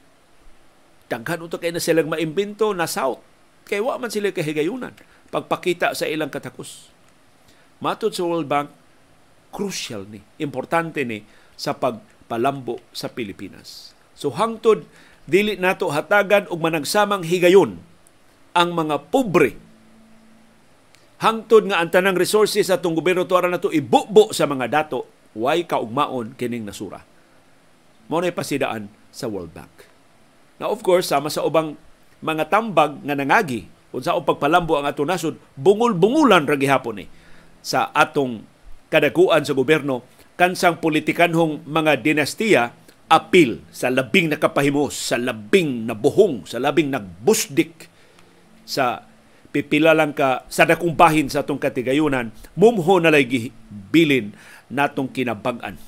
Daghan 1.10 1.42
unta 1.42 1.58
kay 1.58 1.74
na 1.74 1.82
silang 1.82 2.06
maimbento 2.06 2.70
na 2.70 2.86
south. 2.86 3.18
Kay 3.66 3.82
wa 3.82 3.98
man 3.98 4.14
sila 4.14 4.30
kahigayunan 4.30 4.94
pagpakita 5.28 5.92
sa 5.92 6.06
ilang 6.06 6.30
katakos 6.30 6.94
matud 7.78 8.10
sa 8.14 8.26
World 8.26 8.50
Bank 8.50 8.68
crucial 9.54 10.04
ni 10.06 10.20
importante 10.42 11.02
ni 11.06 11.24
sa 11.58 11.74
pagpalambo 11.74 12.78
sa 12.92 13.10
Pilipinas. 13.10 13.96
So 14.18 14.34
hangtod 14.34 14.84
dili 15.28 15.60
nato 15.60 15.92
hatagan 15.92 16.48
og 16.48 16.56
managsamang 16.56 17.20
higayon 17.20 17.76
ang 18.56 18.72
mga 18.72 19.12
pobre. 19.12 19.52
Hangtod 21.20 21.68
nga 21.68 21.84
ang 21.84 21.92
tanang 21.92 22.16
resources 22.16 22.72
atong 22.72 22.96
gobyerno 22.96 23.28
tuara 23.28 23.52
nato 23.52 23.68
ibubo 23.68 24.32
sa 24.32 24.48
mga 24.48 24.66
dato. 24.72 25.04
Way 25.36 25.68
kaugmaon 25.68 26.34
kining 26.40 26.64
nasura? 26.64 27.04
Mo 28.08 28.16
na 28.24 28.32
pasidaan 28.32 28.88
sa 29.12 29.28
World 29.28 29.52
Bank. 29.52 29.84
Na 30.56 30.72
of 30.72 30.80
course 30.80 31.12
sama 31.12 31.28
sa 31.28 31.44
ubang 31.44 31.76
mga 32.24 32.48
tambag 32.48 32.98
nga 33.04 33.14
nangagi 33.14 33.68
kung 33.92 34.02
sa 34.02 34.16
pagpalambo 34.18 34.80
ang 34.80 34.88
atong 34.88 35.08
nasod 35.08 35.34
bungol-bungulan 35.54 36.44
ra 36.44 36.56
gihapon 36.58 37.00
ni 37.00 37.04
eh, 37.06 37.08
sa 37.62 37.88
atong 37.94 38.42
kadaguan 38.90 39.44
sa 39.44 39.56
gobyerno 39.56 40.04
kansang 40.34 40.82
politikanhong 40.82 41.64
mga 41.64 42.02
dinastiya 42.02 42.74
apil 43.09 43.64
sa 43.73 43.88
labing 43.88 44.29
nakapahimos, 44.29 44.92
sa 44.92 45.16
labing 45.16 45.88
nabuhong, 45.88 46.44
sa 46.44 46.61
labing 46.61 46.92
nagbusdik 46.92 47.88
sa 48.68 49.09
pipila 49.49 49.97
lang 49.97 50.12
ka 50.12 50.44
sa 50.53 50.68
dakong 50.68 50.92
bahin 50.92 51.33
sa 51.33 51.40
atong 51.40 51.57
katigayunan, 51.57 52.29
mumho 52.53 53.01
na 53.01 53.09
lay 53.09 53.25
bilin 53.88 54.37
natong 54.68 55.09
kinabag-an. 55.09 55.81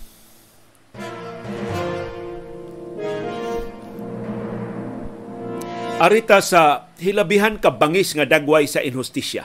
Arita 6.01 6.41
sa 6.41 6.89
hilabihan 6.97 7.61
ka 7.61 7.69
bangis 7.69 8.17
nga 8.17 8.25
dagway 8.25 8.65
sa 8.65 8.81
inhustisya. 8.81 9.45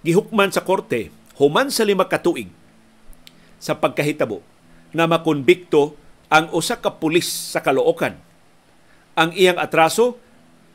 Gihukman 0.00 0.48
sa 0.48 0.64
korte, 0.64 1.12
human 1.36 1.68
sa 1.68 1.84
lima 1.84 2.08
katuig 2.08 2.48
sa 3.60 3.76
pagkahitabo 3.76 4.40
na 4.96 5.04
makonbikto 5.04 6.05
ang 6.32 6.50
usa 6.50 6.78
ka 6.78 6.98
pulis 6.98 7.26
sa 7.26 7.62
Caloocan. 7.62 8.18
Ang 9.16 9.30
iyang 9.32 9.56
atraso, 9.56 10.18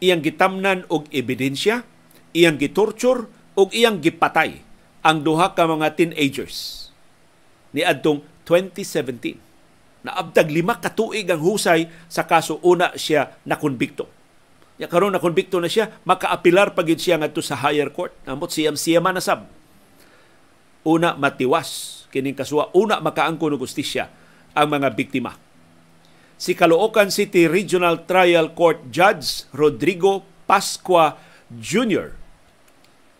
iyang 0.01 0.25
gitamnan 0.25 0.89
og 0.89 1.05
ebidensya 1.13 1.85
iyang 2.33 2.57
gitorture 2.57 3.27
ug 3.53 3.69
iyang 3.71 3.99
gipatay 3.99 4.63
ang 5.03 5.21
duha 5.21 5.53
ka 5.53 5.67
mga 5.67 5.93
teenagers 5.95 6.89
ni 7.71 7.85
adtong 7.85 8.23
2017. 8.47 9.37
Naabtag 10.01 10.49
lima 10.49 10.81
ka 10.81 10.89
tuig 10.89 11.29
ang 11.29 11.39
husay 11.39 11.85
sa 12.09 12.25
kaso 12.25 12.57
una 12.65 12.97
siya 12.97 13.37
nakonbikto. 13.45 14.09
Ya 14.81 14.89
karon 14.89 15.13
nakonbikto 15.13 15.61
na 15.61 15.69
siya, 15.69 15.93
makaapilar 16.09 16.73
pagid 16.73 16.97
siya 16.97 17.21
ngadto 17.21 17.37
sa 17.45 17.53
higher 17.53 17.93
court. 17.93 18.17
Amot 18.25 18.49
siyam 18.49 18.73
siyama 18.73 19.13
na 19.13 19.21
sab. 19.21 19.45
Una 20.81 21.13
matiwas 21.13 22.01
kining 22.09 22.33
kasuwa, 22.33 22.73
una 22.73 22.97
makaangko 22.97 23.53
og 23.53 23.61
justisya 23.61 24.09
ang 24.57 24.67
mga 24.71 24.93
biktima. 24.95 25.37
Si 26.41 26.57
Caloocan 26.57 27.13
City 27.13 27.45
Regional 27.45 28.09
Trial 28.09 28.57
Court 28.57 28.89
Judge 28.89 29.45
Rodrigo 29.53 30.25
Pascua 30.49 31.15
Jr 31.53 32.21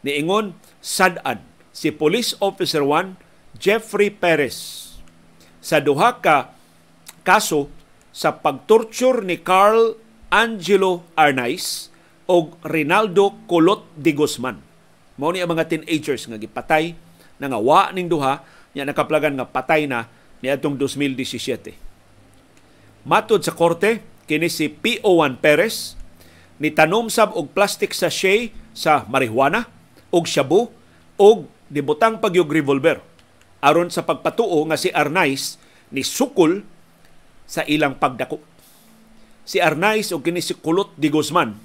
niingon 0.02 0.58
sad-an 0.82 1.42
si 1.70 1.94
Police 1.94 2.34
Officer 2.42 2.82
1 2.82 3.18
Jeffrey 3.58 4.10
Perez 4.10 4.90
sa 5.62 5.78
duha 5.78 6.18
ka 6.18 6.58
kaso 7.22 7.70
sa 8.10 8.34
pagtorture 8.42 9.22
ni 9.22 9.38
Carl 9.40 9.96
Angelo 10.34 11.06
Arnaiz 11.14 11.94
o 12.26 12.50
Rinaldo 12.66 13.38
Colot 13.46 13.86
de 13.94 14.12
Guzman. 14.16 14.58
Mao 15.22 15.30
ni 15.30 15.44
ang 15.44 15.54
mga 15.54 15.70
teenagers 15.70 16.26
nga 16.26 16.42
gipatay 16.42 16.98
na 17.38 17.46
nga 17.52 17.62
wa 17.62 17.94
ning 17.94 18.10
duha 18.10 18.42
nya 18.74 18.88
nakaplagan 18.88 19.38
nga 19.38 19.46
patay 19.48 19.86
na 19.86 20.10
ni 20.42 20.50
atong 20.50 20.76
2017. 20.78 21.74
Matod 23.06 23.42
sa 23.42 23.54
korte 23.54 24.02
kini 24.30 24.50
si 24.50 24.70
PO1 24.70 25.42
Perez 25.42 25.98
ni 26.62 26.70
tanom 26.70 27.10
sab 27.10 27.34
og 27.34 27.54
plastic 27.54 27.94
sachet 27.94 28.54
sa 28.78 29.06
marijuana 29.10 29.66
og 30.14 30.30
shabu 30.30 30.70
og 31.18 31.50
dibutang 31.72 32.22
pagyog 32.22 32.50
revolver 32.54 33.02
aron 33.62 33.90
sa 33.94 34.06
pagpatuo 34.06 34.66
nga 34.70 34.78
si 34.78 34.90
Arnaiz 34.94 35.58
ni 35.94 36.02
sukol 36.02 36.66
sa 37.46 37.66
ilang 37.66 37.98
pagdako. 37.98 38.42
Si 39.46 39.58
Arnaiz 39.62 40.14
og 40.14 40.26
kini 40.26 40.42
si 40.42 40.58
Kulot 40.58 40.94
de 40.98 41.10
Guzman 41.10 41.58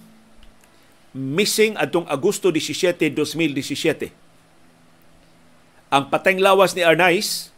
missing 1.17 1.81
adtong 1.81 2.05
Agosto 2.13 2.53
17, 2.53 3.17
2017. 3.17 4.13
Ang 5.89 6.05
pateng 6.13 6.37
lawas 6.37 6.77
ni 6.77 6.85
Arnaiz 6.85 7.56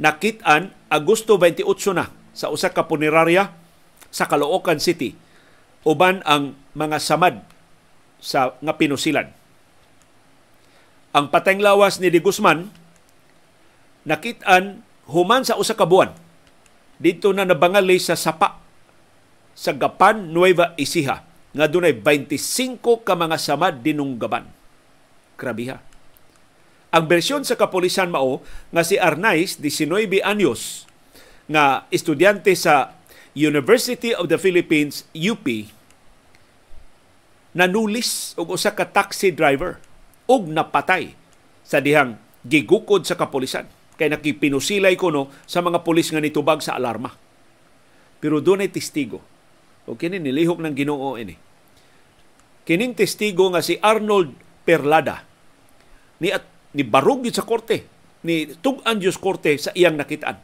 nakit-an 0.00 0.74
Agosto 0.90 1.38
28 1.38 1.66
na 1.94 2.10
sa 2.34 2.50
usa 2.50 2.70
ka 2.70 2.86
punerarya 2.86 3.54
sa 4.10 4.26
Caloocan 4.26 4.82
City 4.82 5.14
uban 5.86 6.22
ang 6.26 6.58
mga 6.74 6.98
samad 6.98 7.44
sa 8.18 8.56
nga 8.58 8.74
pinusilan 8.74 9.30
ang 11.14 11.30
pateng 11.30 11.62
lawas 11.62 12.02
ni 12.02 12.10
Di 12.10 12.18
Guzman 12.18 12.70
nakitaan 14.02 14.82
human 15.06 15.46
sa 15.46 15.54
usa 15.54 15.78
ka 15.78 15.86
buwan 15.86 16.10
dito 16.98 17.30
na 17.30 17.46
nabangali 17.46 17.98
sa 17.98 18.18
sapa 18.18 18.58
sa 19.54 19.70
Gapan 19.70 20.34
Nueva 20.34 20.74
Ecija 20.74 21.22
nga 21.54 21.66
dunay 21.70 21.94
25 21.94 23.06
ka 23.06 23.14
mga 23.14 23.38
samad 23.38 23.78
dinunggaban. 23.78 24.50
Grabiha. 25.38 25.78
Ang 26.94 27.10
bersyon 27.10 27.42
sa 27.42 27.58
kapulisan 27.58 28.14
mao 28.14 28.46
nga 28.70 28.86
si 28.86 28.94
Arnaiz 28.94 29.58
19 29.58 30.22
anyos 30.22 30.86
nga 31.50 31.90
estudyante 31.90 32.54
sa 32.54 32.94
University 33.34 34.14
of 34.14 34.30
the 34.30 34.38
Philippines 34.38 35.02
UP 35.10 35.42
nanulis 37.58 38.38
og 38.38 38.54
usa 38.54 38.78
ka 38.78 38.86
taxi 38.86 39.34
driver 39.34 39.82
og 40.30 40.46
napatay 40.46 41.18
sa 41.66 41.82
dihang 41.82 42.14
gigukod 42.46 43.02
sa 43.02 43.18
kapulisan 43.18 43.66
kay 43.98 44.06
nakipinusilay 44.06 44.94
kuno 44.94 45.34
sa 45.50 45.66
mga 45.66 45.82
pulis 45.82 46.14
nga 46.14 46.22
nitubag 46.22 46.62
sa 46.62 46.78
alarma. 46.78 47.10
Pero 48.22 48.38
doon 48.38 48.62
ay 48.62 48.70
testigo. 48.70 49.18
O 49.90 49.98
kini 49.98 50.22
nilihok 50.22 50.62
ng 50.62 50.74
Ginoo 50.78 51.18
ini. 51.18 51.34
Kining 52.62 52.94
testigo 52.94 53.50
nga 53.50 53.60
si 53.60 53.78
Arnold 53.82 54.34
Perlada 54.62 55.26
ni 56.22 56.30
at 56.32 56.53
ni 56.74 56.82
barug 56.82 57.22
sa 57.30 57.46
korte 57.46 57.86
ni 58.26 58.50
tug-an 58.58 58.98
korte 59.20 59.54
sa 59.60 59.70
iyang 59.72 60.00
nakitaan. 60.00 60.40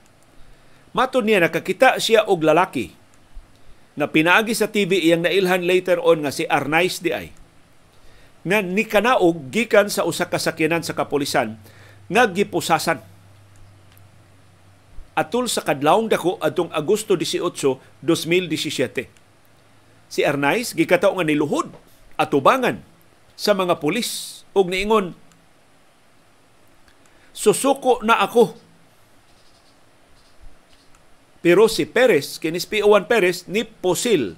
Matod 0.94 1.26
niya 1.26 1.42
nakakita 1.42 1.98
siya 1.98 2.26
og 2.26 2.42
lalaki 2.42 2.94
na 3.98 4.06
pinaagi 4.06 4.54
sa 4.54 4.70
TV 4.70 5.10
iyang 5.10 5.26
nailhan 5.26 5.66
later 5.66 5.98
on 5.98 6.22
nga 6.22 6.32
si 6.32 6.46
Arnaiz 6.46 7.02
di 7.02 7.10
ay 7.10 7.28
nga 8.40 8.64
ni 8.64 8.88
kanaog 8.88 9.52
gikan 9.52 9.92
sa 9.92 10.08
usa 10.08 10.24
ka 10.24 10.40
sakyanan 10.40 10.80
sa 10.80 10.96
kapulisan 10.96 11.60
nga 12.08 12.24
gipusasan 12.24 13.04
atul 15.14 15.50
sa 15.50 15.60
kadlawong 15.60 16.08
dako 16.08 16.40
adtong 16.40 16.72
Agosto 16.72 17.12
18, 17.12 17.44
2017. 18.00 19.04
Si 20.10 20.20
Arnaiz 20.24 20.72
gikataw 20.72 21.20
nga 21.20 21.26
niluhod 21.26 21.68
atubangan 22.16 22.80
sa 23.36 23.52
mga 23.52 23.78
pulis 23.78 24.42
ug 24.56 24.72
niingon 24.72 25.12
susuko 27.40 28.04
na 28.04 28.20
ako 28.20 28.52
pero 31.40 31.72
si 31.72 31.88
Perez, 31.88 32.36
kinis 32.36 32.68
PO1 32.68 33.08
Perez, 33.08 33.48
ni 33.48 33.64
Posil 33.64 34.36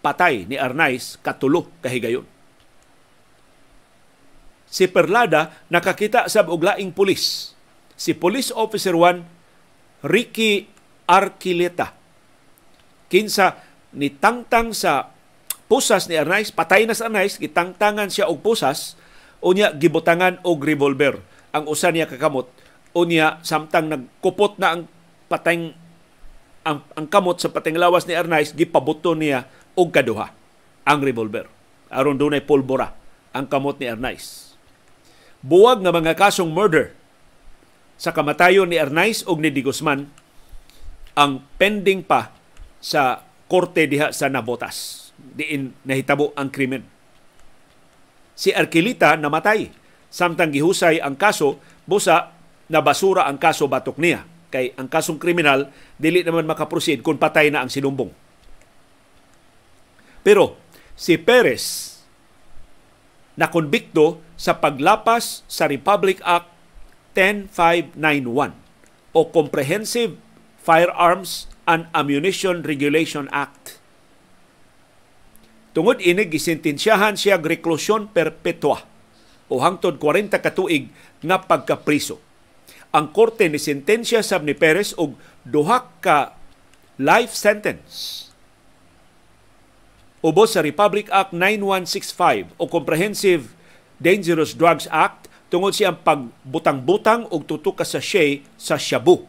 patay 0.00 0.48
ni 0.48 0.56
Arnaiz 0.56 1.20
katulo 1.20 1.68
kahigayon 1.84 2.24
si 4.76 4.90
Perlada 4.90 5.54
nakakita 5.70 6.26
sa 6.28 6.44
og 6.44 6.60
laing 6.60 6.92
pulis. 6.92 7.56
Si 7.96 8.12
Police 8.12 8.52
Officer 8.52 8.92
1 8.92 9.24
Ricky 10.04 10.68
Arquileta. 11.08 11.96
Kinsa 13.08 13.62
ni 13.96 14.12
tangtang 14.12 14.76
sa 14.76 15.16
pusas 15.70 16.10
ni 16.10 16.20
Arnaiz, 16.20 16.52
patay 16.52 16.84
na 16.84 16.92
sa 16.92 17.08
Arnaiz, 17.08 17.40
gitangtangan 17.40 18.12
siya 18.12 18.28
og 18.28 18.44
pusas, 18.44 19.00
unya 19.40 19.72
gibutangan 19.72 20.42
og 20.44 20.60
revolver. 20.60 21.22
Ang 21.56 21.64
usa 21.72 21.88
niya 21.88 22.04
kakamot, 22.04 22.52
unya 22.92 23.40
samtang 23.40 23.88
nagkupot 23.88 24.60
na 24.60 24.76
ang 24.76 24.82
patay 25.32 25.72
ang, 26.66 26.82
ang 26.92 27.06
kamot 27.08 27.40
sa 27.40 27.48
pateng 27.48 27.80
lawas 27.80 28.04
ni 28.04 28.12
Arnaiz, 28.12 28.52
gipabuto 28.52 29.16
niya 29.16 29.48
og 29.78 29.88
kaduha 29.94 30.34
ang 30.84 31.00
revolver. 31.00 31.48
aron 31.86 32.18
dunay 32.18 32.42
pulbora 32.42 32.90
ang 33.30 33.46
kamot 33.46 33.78
ni 33.78 33.86
Arnaiz. 33.86 34.58
Buwag 35.38 35.78
nga 35.78 35.94
mga 35.94 36.18
kasong 36.18 36.50
murder 36.50 36.90
sa 37.94 38.10
kamatayon 38.10 38.66
ni 38.66 38.76
Arnaiz 38.82 39.22
ug 39.22 39.38
ni 39.38 39.54
Di 39.54 39.62
Guzman 39.62 40.10
ang 41.14 41.46
pending 41.56 42.02
pa 42.02 42.34
sa 42.82 43.22
korte 43.46 43.86
diha 43.86 44.10
sa 44.10 44.26
Nabotas. 44.26 45.08
Diin 45.16 45.72
nahitabo 45.86 46.34
ang 46.34 46.50
krimen. 46.50 46.84
Si 48.36 48.52
Arquilita 48.52 49.14
namatay 49.16 49.85
samtang 50.10 50.54
gihusay 50.54 51.02
ang 51.02 51.18
kaso 51.18 51.58
busa 51.84 52.32
na 52.66 52.82
basura 52.82 53.26
ang 53.26 53.38
kaso 53.38 53.70
batok 53.70 53.98
niya 53.98 54.26
kay 54.50 54.74
ang 54.78 54.86
kasong 54.86 55.18
kriminal 55.18 55.70
dili 55.98 56.22
naman 56.22 56.46
makaproceed 56.46 57.02
kung 57.02 57.18
patay 57.18 57.50
na 57.50 57.62
ang 57.62 57.70
sinumbong. 57.70 58.10
Pero 60.26 60.58
si 60.98 61.14
Perez 61.20 61.94
na 63.36 63.52
konbikto 63.52 64.18
sa 64.34 64.58
paglapas 64.58 65.44
sa 65.46 65.68
Republic 65.68 66.18
Act 66.24 66.48
10591 67.14 68.56
o 69.16 69.20
Comprehensive 69.32 70.18
Firearms 70.60 71.48
and 71.64 71.88
Ammunition 71.92 72.64
Regulation 72.64 73.30
Act. 73.30 73.78
Tungod 75.76 76.00
ini 76.00 76.24
gisintensyahan 76.26 77.20
siya 77.20 77.36
reklusyon 77.36 78.08
perpetua 78.08 78.95
o 79.46 79.62
hangtod 79.62 79.98
40 79.98 80.36
katuig 80.38 80.90
nga 81.22 81.38
pagkapriso. 81.42 82.18
Ang 82.94 83.12
korte 83.12 83.46
ni 83.50 83.60
sentensya 83.60 84.24
sab 84.24 84.46
ni 84.46 84.56
Perez 84.56 84.96
og 84.96 85.18
duha 85.44 85.84
ka 86.00 86.34
life 86.96 87.36
sentence 87.36 88.26
ubos 90.26 90.58
sa 90.58 90.64
Republic 90.64 91.06
Act 91.12 91.30
9165 91.30 92.56
o 92.58 92.64
Comprehensive 92.66 93.52
Dangerous 94.02 94.58
Drugs 94.58 94.90
Act 94.90 95.28
tungod 95.52 95.76
siyang 95.76 96.02
pagbutang-butang 96.02 97.30
og 97.30 97.46
tutok 97.46 97.84
ka 97.84 97.86
sachet 97.86 98.42
sa 98.58 98.74
shabu 98.74 99.28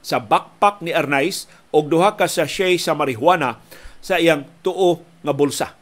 sa 0.00 0.16
backpack 0.16 0.80
ni 0.80 0.96
Arnaiz 0.96 1.44
og 1.74 1.92
duha 1.92 2.16
ka 2.16 2.24
sachet 2.24 2.80
sa 2.80 2.96
marijuana 2.96 3.60
sa 4.00 4.16
iyang 4.16 4.48
tuo 4.64 5.04
nga 5.20 5.36
bulsa. 5.36 5.79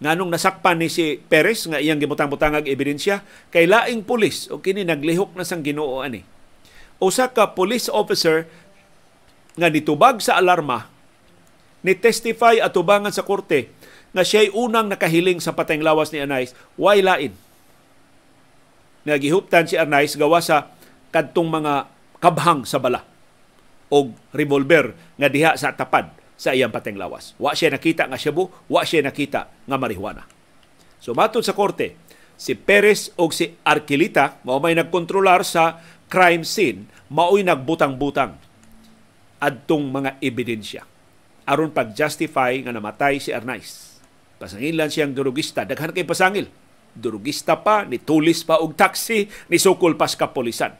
Nganong 0.00 0.32
nasakpan 0.32 0.80
ni 0.80 0.88
si 0.88 1.20
Perez 1.20 1.68
nga 1.68 1.76
iyang 1.76 2.00
gibutang-butangag 2.00 2.64
ebidensya 2.64 3.20
kay 3.52 3.68
laing 3.68 4.00
pulis 4.00 4.48
o 4.48 4.56
kini 4.56 4.80
naglihok 4.80 5.36
na 5.36 5.44
sang 5.44 5.60
Ginoo 5.60 6.00
ani. 6.00 6.24
Usa 6.96 7.28
ka 7.28 7.52
police 7.52 7.92
officer 7.92 8.48
nga 9.60 9.68
nitubag 9.68 10.24
sa 10.24 10.40
alarma 10.40 10.88
ni 11.84 11.92
testify 11.92 12.60
atubangan 12.60 13.12
sa 13.12 13.24
korte 13.24 13.68
nga 14.16 14.24
siya'y 14.24 14.56
unang 14.56 14.88
nakahiling 14.88 15.38
sa 15.38 15.52
patayng 15.52 15.84
lawas 15.84 16.10
ni 16.10 16.18
Anais, 16.18 16.56
why 16.80 16.98
lain? 16.98 17.36
Nagihuptan 19.04 19.68
si 19.68 19.76
Anais 19.76 20.16
gawa 20.16 20.40
sa 20.40 20.72
kadtong 21.12 21.48
mga 21.48 21.88
kabhang 22.20 22.64
sa 22.64 22.80
bala 22.80 23.04
o 23.92 24.12
revolver 24.32 24.96
nga 25.20 25.28
diha 25.28 25.56
sa 25.60 25.76
tapad 25.76 26.19
sa 26.40 26.56
iyang 26.56 26.72
pateng 26.72 26.96
lawas. 26.96 27.36
Wa 27.36 27.52
siya 27.52 27.68
nakita 27.68 28.08
nga 28.08 28.16
shabu, 28.16 28.48
wa 28.48 28.80
siya 28.80 29.04
nakita 29.04 29.52
nga 29.68 29.76
marihuana. 29.76 30.24
So 30.96 31.12
matod 31.12 31.44
sa 31.44 31.52
korte, 31.52 32.00
si 32.40 32.56
Perez 32.56 33.12
o 33.20 33.28
si 33.28 33.52
Arquilita 33.60 34.40
mao 34.48 34.56
may 34.56 34.72
nagkontrolar 34.72 35.44
sa 35.44 35.84
crime 36.08 36.48
scene, 36.48 36.88
mao'y 37.12 37.44
nagbutang-butang 37.44 38.40
adtong 39.36 39.84
mga 39.92 40.16
ebidensya 40.24 40.82
aron 41.44 41.74
pag-justify 41.74 42.62
nga 42.62 42.70
namatay 42.70 43.18
si 43.18 43.34
Arnaiz. 43.34 43.98
Pasangil 44.38 44.78
lang 44.78 44.86
siyang 44.86 45.10
durugista, 45.10 45.66
daghan 45.66 45.90
kay 45.90 46.06
pasangil. 46.06 46.46
Durugista 46.94 47.58
pa, 47.58 47.82
ni 47.82 47.98
tulis 47.98 48.46
pa 48.46 48.62
og 48.62 48.78
taxi, 48.78 49.26
ni 49.50 49.58
sukol 49.58 49.98
pas 49.98 50.14
kapolisan 50.14 50.78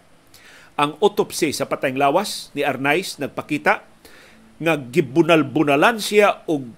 ang 0.81 0.97
autopsy 1.05 1.53
sa 1.53 1.69
patayng 1.69 2.01
lawas 2.01 2.49
ni 2.57 2.65
Arnaiz 2.65 3.21
nagpakita 3.21 3.85
nga 4.61 4.77
gibunal-bunalan 4.77 5.97
siya 5.97 6.45
og 6.45 6.69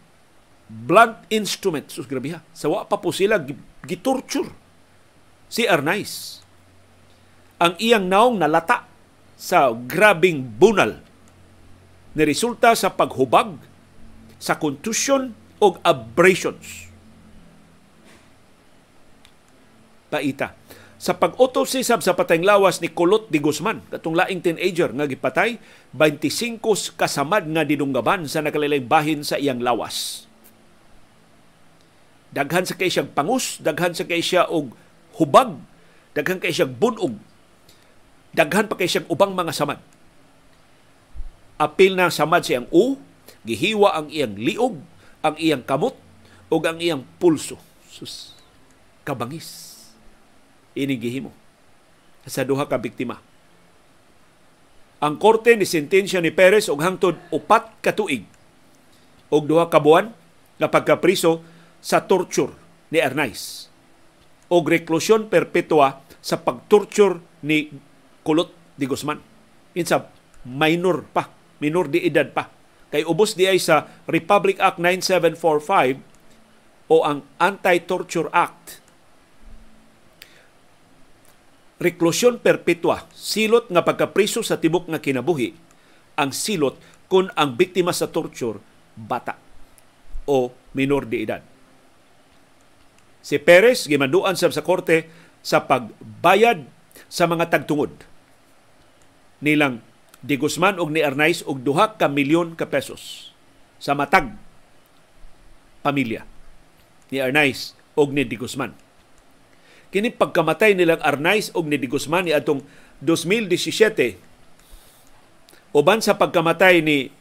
blunt 0.70 1.26
instrument. 1.34 1.90
Sus, 1.90 2.06
grabe 2.06 2.30
ha. 2.32 2.40
Sawa 2.54 2.86
pa 2.86 3.02
po 3.02 3.10
sila 3.10 3.42
gitorture 3.82 4.48
si 5.50 5.66
Arnaiz. 5.66 6.40
Ang 7.58 7.74
iyang 7.82 8.06
naong 8.06 8.38
nalata 8.38 8.86
sa 9.34 9.74
grabing 9.74 10.46
bunal 10.56 11.02
na 12.14 12.22
resulta 12.22 12.78
sa 12.78 12.94
paghubag, 12.94 13.58
sa 14.38 14.58
contusion 14.58 15.34
o 15.58 15.74
abrasions. 15.82 16.90
Paita 20.10 20.61
sa 21.02 21.18
pag-autopsy 21.18 21.82
sab 21.82 21.98
sa 21.98 22.14
patayng 22.14 22.46
lawas 22.46 22.78
ni 22.78 22.86
Kulot 22.86 23.26
di 23.26 23.42
Guzman, 23.42 23.82
katong 23.90 24.14
laing 24.14 24.38
teenager 24.38 24.86
nga 24.94 25.10
gipatay, 25.10 25.58
25 25.90 26.94
kasamad 26.94 27.42
nga 27.50 27.66
didunggaban 27.66 28.30
sa 28.30 28.38
nakalilayng 28.38 28.86
bahin 28.86 29.26
sa 29.26 29.34
iyang 29.34 29.58
lawas. 29.58 30.30
Daghan 32.30 32.70
sa 32.70 32.78
kay 32.78 32.86
siyang 32.86 33.10
pangus, 33.10 33.58
daghan 33.58 33.98
sa 33.98 34.06
kay 34.06 34.22
siya 34.22 34.46
og 34.46 34.78
hubag, 35.18 35.58
daghan 36.14 36.38
kay 36.38 36.54
siyang 36.54 36.70
bunog, 36.70 37.18
daghan 38.30 38.70
pa 38.70 38.78
kay 38.78 38.86
siyang 38.86 39.10
ubang 39.10 39.34
mga 39.34 39.50
samad. 39.58 39.82
Apil 41.58 41.98
na 41.98 42.14
samad 42.14 42.46
siyang 42.46 42.70
u, 42.70 42.94
gihiwa 43.42 43.98
ang 43.98 44.06
iyang 44.06 44.38
liog, 44.38 44.78
ang 45.26 45.34
iyang 45.34 45.66
kamot, 45.66 45.98
o 46.46 46.62
ang 46.62 46.78
iyang 46.78 47.02
pulso. 47.18 47.58
Sus, 47.90 48.38
kabangis 49.02 49.71
ini 50.76 50.96
gihimo 50.96 51.32
sa 52.26 52.46
duha 52.46 52.70
ka 52.70 52.78
biktima. 52.78 53.18
Ang 55.02 55.18
korte 55.18 55.58
ni 55.58 55.66
sentensya 55.66 56.22
ni 56.22 56.30
Perez 56.30 56.70
og 56.70 56.78
hangtod 56.78 57.18
upat 57.34 57.82
ka 57.82 57.90
tuig 57.90 58.22
og 59.34 59.50
duha 59.50 59.66
ka 59.66 59.82
buwan 59.82 60.14
nga 60.62 60.70
pagkapriso 60.70 61.42
sa 61.82 62.06
torture 62.06 62.54
ni 62.94 63.02
Arnaiz 63.02 63.66
og 64.46 64.70
reklusyon 64.70 65.26
perpetua 65.26 65.98
sa 66.22 66.38
pagtorture 66.38 67.18
ni 67.42 67.66
Kulot 68.22 68.78
di 68.78 68.86
Guzman. 68.86 69.18
Insa 69.74 70.06
minor 70.46 71.02
pa, 71.10 71.26
minor 71.58 71.90
di 71.90 72.06
edad 72.06 72.30
pa. 72.30 72.46
Kay 72.92 73.02
ubos 73.02 73.34
di 73.34 73.50
ay 73.50 73.58
sa 73.58 73.90
Republic 74.06 74.62
Act 74.62 74.78
9745 74.78 76.12
o 76.92 77.02
ang 77.02 77.24
Anti-Torture 77.40 78.28
Act 78.30 78.81
reklusyon 81.82 82.38
perpetua, 82.38 83.10
silot 83.10 83.66
nga 83.66 83.82
pagkapriso 83.82 84.46
sa 84.46 84.62
tibok 84.62 84.86
nga 84.86 85.02
kinabuhi, 85.02 85.50
ang 86.14 86.30
silot 86.30 86.78
kung 87.10 87.28
ang 87.34 87.58
biktima 87.58 87.90
sa 87.90 88.08
torture 88.08 88.62
bata 88.94 89.34
o 90.24 90.54
minor 90.72 91.04
de 91.10 91.18
edad. 91.26 91.42
Si 93.22 93.38
Perez 93.42 93.90
gimanduan 93.90 94.38
sa 94.38 94.50
korte 94.62 95.10
sa 95.42 95.66
pagbayad 95.66 96.66
sa 97.10 97.26
mga 97.26 97.50
tagtungod. 97.50 97.92
Nilang 99.42 99.82
Di 100.22 100.38
Guzman 100.38 100.78
og 100.78 100.94
ni 100.94 101.02
Arnaiz 101.02 101.42
og 101.42 101.66
duha 101.66 101.98
ka 101.98 102.06
milyon 102.06 102.54
ka 102.54 102.70
pesos 102.70 103.34
sa 103.82 103.98
matag 103.98 104.38
pamilya 105.82 106.22
ni 107.10 107.18
Arnaiz 107.18 107.74
og 107.98 108.14
ni 108.14 108.22
Di 108.22 108.38
Guzman 108.38 108.70
kini 109.92 110.08
pagkamatay 110.10 110.72
nilang 110.72 111.04
Arnaiz 111.04 111.52
og 111.52 111.68
ni 111.68 111.76
Di 111.76 111.86
Guzman 111.86 112.24
ni 112.26 112.32
atong 112.32 112.64
2017 113.04 114.16
uban 115.76 116.00
sa 116.00 116.16
pagkamatay 116.16 116.80
ni 116.80 117.12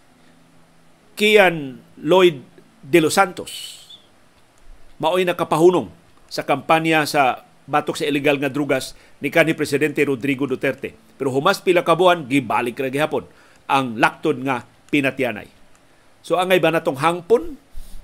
Kian 1.19 1.83
Lloyd 1.99 2.39
de 2.81 2.99
los 3.03 3.19
Santos 3.19 3.83
maoy 5.03 5.27
nakapahunong 5.27 5.91
sa 6.31 6.47
kampanya 6.47 7.03
sa 7.03 7.51
batok 7.67 7.99
sa 7.99 8.07
illegal 8.07 8.39
nga 8.39 8.53
drugas 8.53 8.95
ni 9.23 9.33
kanhi 9.33 9.53
presidente 9.53 10.01
Rodrigo 10.05 10.45
Duterte. 10.45 10.93
Pero 11.17 11.33
humas 11.33 11.61
pila 11.61 11.85
ka 11.85 11.97
gibalik 12.25 12.79
ra 12.79 12.89
gihapon 12.89 13.25
ang 13.65 13.97
laktod 13.97 14.41
nga 14.43 14.65
pinatyanay. 14.89 15.49
So 16.21 16.37
angay 16.37 16.61
ba 16.61 16.69
natong 16.69 17.01
hangpon 17.01 17.57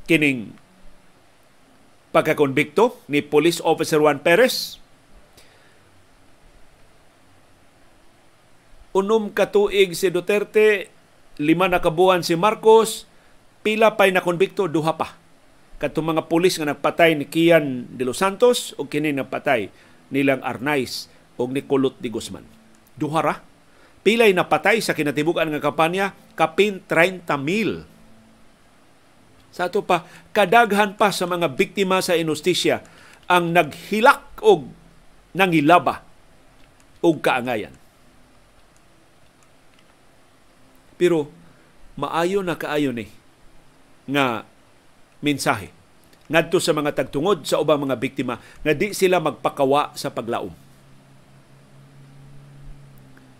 kining 0.09 0.53
pagkakonbikto 2.11 2.97
ni 3.11 3.23
Police 3.23 3.59
Officer 3.63 3.99
Juan 3.99 4.23
Perez. 4.23 4.79
Unom 8.97 9.29
katuig 9.29 9.93
si 9.93 10.09
Duterte, 10.09 10.89
lima 11.37 11.69
na 11.69 11.83
kabuhan 11.83 12.25
si 12.25 12.33
Marcos, 12.33 13.05
pila 13.61 13.93
pa'y 13.93 14.09
nakonbikto, 14.09 14.65
duha 14.65 14.97
pa. 14.97 15.13
Katong 15.77 16.17
mga 16.17 16.25
pulis 16.25 16.57
nga 16.57 16.73
nagpatay 16.73 17.13
ni 17.13 17.29
Kian 17.29 17.85
de 17.93 18.01
los 18.01 18.17
Santos 18.17 18.73
o 18.81 18.89
kini 18.89 19.13
nagpatay 19.13 19.69
nilang 20.09 20.41
Arnaiz 20.41 21.13
o 21.37 21.45
ni 21.45 21.61
Kulot 21.61 22.01
de 22.01 22.09
Guzman. 22.09 22.41
Duha 22.97 23.21
ra. 23.21 23.35
Pilay 24.01 24.33
napatay 24.33 24.81
sa 24.81 24.97
kinatibukan 24.97 25.45
nga 25.51 25.61
kampanya, 25.61 26.17
kapin 26.33 26.81
30 26.89 27.27
mil 27.37 27.85
Sa 29.57 29.65
ato 29.65 29.81
pa, 29.81 30.05
kadaghan 30.37 30.93
pa 30.93 31.09
sa 31.09 31.25
mga 31.25 31.57
biktima 31.57 31.97
sa 31.97 32.13
inostisya 32.13 32.85
ang 33.25 33.57
naghilak 33.57 34.37
og 34.45 34.69
nangilaba 35.33 36.05
og 37.01 37.17
kaangayan. 37.17 37.73
Pero 40.93 41.33
maayo 41.97 42.45
na 42.45 42.53
kaayo 42.53 42.93
ni 42.93 43.09
nga 44.05 44.45
mensahe 45.25 45.73
ngadto 46.29 46.61
sa 46.61 46.77
mga 46.77 46.93
tagtungod 46.93 47.41
sa 47.41 47.57
ubang 47.57 47.81
mga 47.81 47.97
biktima 47.97 48.37
nga 48.37 48.73
di 48.77 48.93
sila 48.93 49.17
magpakawa 49.17 49.97
sa 49.97 50.13
paglaom. 50.13 50.53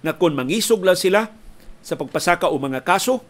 Nga 0.02 0.18
kung 0.18 0.34
mangisog 0.34 0.82
lang 0.82 0.98
sila 0.98 1.30
sa 1.86 1.94
pagpasaka 1.94 2.50
o 2.50 2.58
mga 2.58 2.82
kaso, 2.82 3.22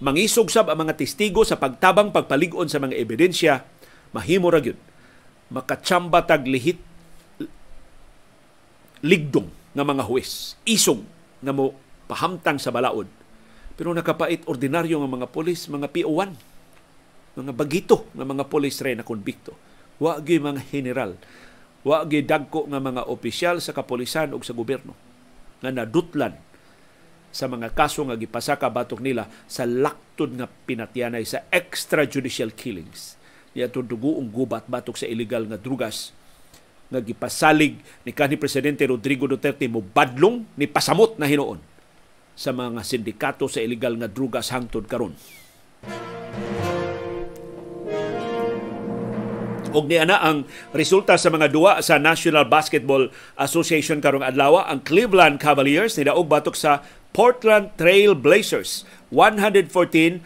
mangisog 0.00 0.48
sab 0.48 0.72
ang 0.72 0.80
mga 0.86 0.96
testigo 0.96 1.42
sa 1.42 1.60
pagtabang 1.60 2.14
pagpalig-on 2.14 2.70
sa 2.70 2.80
mga 2.80 2.96
ebidensya, 2.96 3.66
mahimo 4.14 4.48
ra 4.48 4.62
gyud 4.62 4.78
makatsamba 5.52 6.24
tag 6.24 6.48
lihit 6.48 6.80
ligdong 9.04 9.52
nga 9.76 9.84
mga 9.84 10.08
huwes, 10.08 10.56
isong 10.64 11.04
nga 11.44 11.52
mo 11.52 11.76
pahamtang 12.08 12.56
sa 12.56 12.72
balaod. 12.72 13.08
Pero 13.76 13.92
nakapait 13.92 14.40
ordinaryo 14.48 15.00
nga 15.00 15.10
mga 15.10 15.28
polis, 15.28 15.68
mga 15.68 15.92
PO1, 15.92 16.30
mga 17.36 17.52
bagito 17.52 18.08
nga 18.12 18.24
mga 18.24 18.44
polis 18.48 18.80
rin 18.80 19.00
na 19.00 19.04
konbikto. 19.04 19.52
Wa 20.00 20.20
mga 20.20 20.62
general, 20.72 21.20
wa 21.82 22.04
dagko 22.04 22.68
nga 22.70 22.80
mga 22.80 23.08
opisyal 23.10 23.60
sa 23.60 23.74
kapolisan 23.74 24.32
ug 24.32 24.44
sa 24.46 24.54
gobyerno 24.56 24.94
nga 25.62 25.70
nadutlan 25.70 26.38
sa 27.32 27.48
mga 27.48 27.72
kaso 27.72 28.04
nga 28.04 28.14
gipasaka 28.14 28.68
batok 28.68 29.00
nila 29.00 29.26
sa 29.48 29.64
laktod 29.64 30.36
nga 30.36 30.46
pinatyanay 30.46 31.24
sa 31.24 31.48
extrajudicial 31.48 32.52
killings. 32.52 33.16
Niya 33.56 33.72
duguong 33.72 34.28
gubat 34.28 34.68
batok 34.68 35.00
sa 35.00 35.08
illegal 35.08 35.48
nga 35.48 35.56
drugas 35.56 36.12
nga 36.92 37.00
gipasalig 37.00 37.80
ni 38.04 38.12
kanhi 38.12 38.36
presidente 38.36 38.84
Rodrigo 38.84 39.24
Duterte 39.24 39.64
mo 39.64 39.80
badlong 39.80 40.44
ni 40.60 40.68
pasamot 40.68 41.16
na 41.16 41.24
hinuon 41.24 41.56
sa 42.36 42.52
mga 42.52 42.84
sindikato 42.84 43.48
sa 43.48 43.64
illegal 43.64 43.96
nga 43.96 44.12
drugas 44.12 44.52
hangtod 44.52 44.84
karon. 44.84 45.16
Og 49.72 49.88
ni 49.88 49.96
ana 49.96 50.20
ang 50.20 50.44
resulta 50.76 51.16
sa 51.16 51.32
mga 51.32 51.48
duwa 51.48 51.80
sa 51.80 51.96
National 51.96 52.44
Basketball 52.44 53.08
Association 53.40 54.04
karong 54.04 54.20
adlaw 54.20 54.68
ang 54.68 54.84
Cleveland 54.84 55.40
Cavaliers 55.40 55.96
ni 55.96 56.04
daog 56.04 56.28
batok 56.28 56.52
sa 56.52 56.84
Portland 57.12 57.76
Trail 57.76 58.16
Blazers 58.16 58.88
114-96 59.12 60.20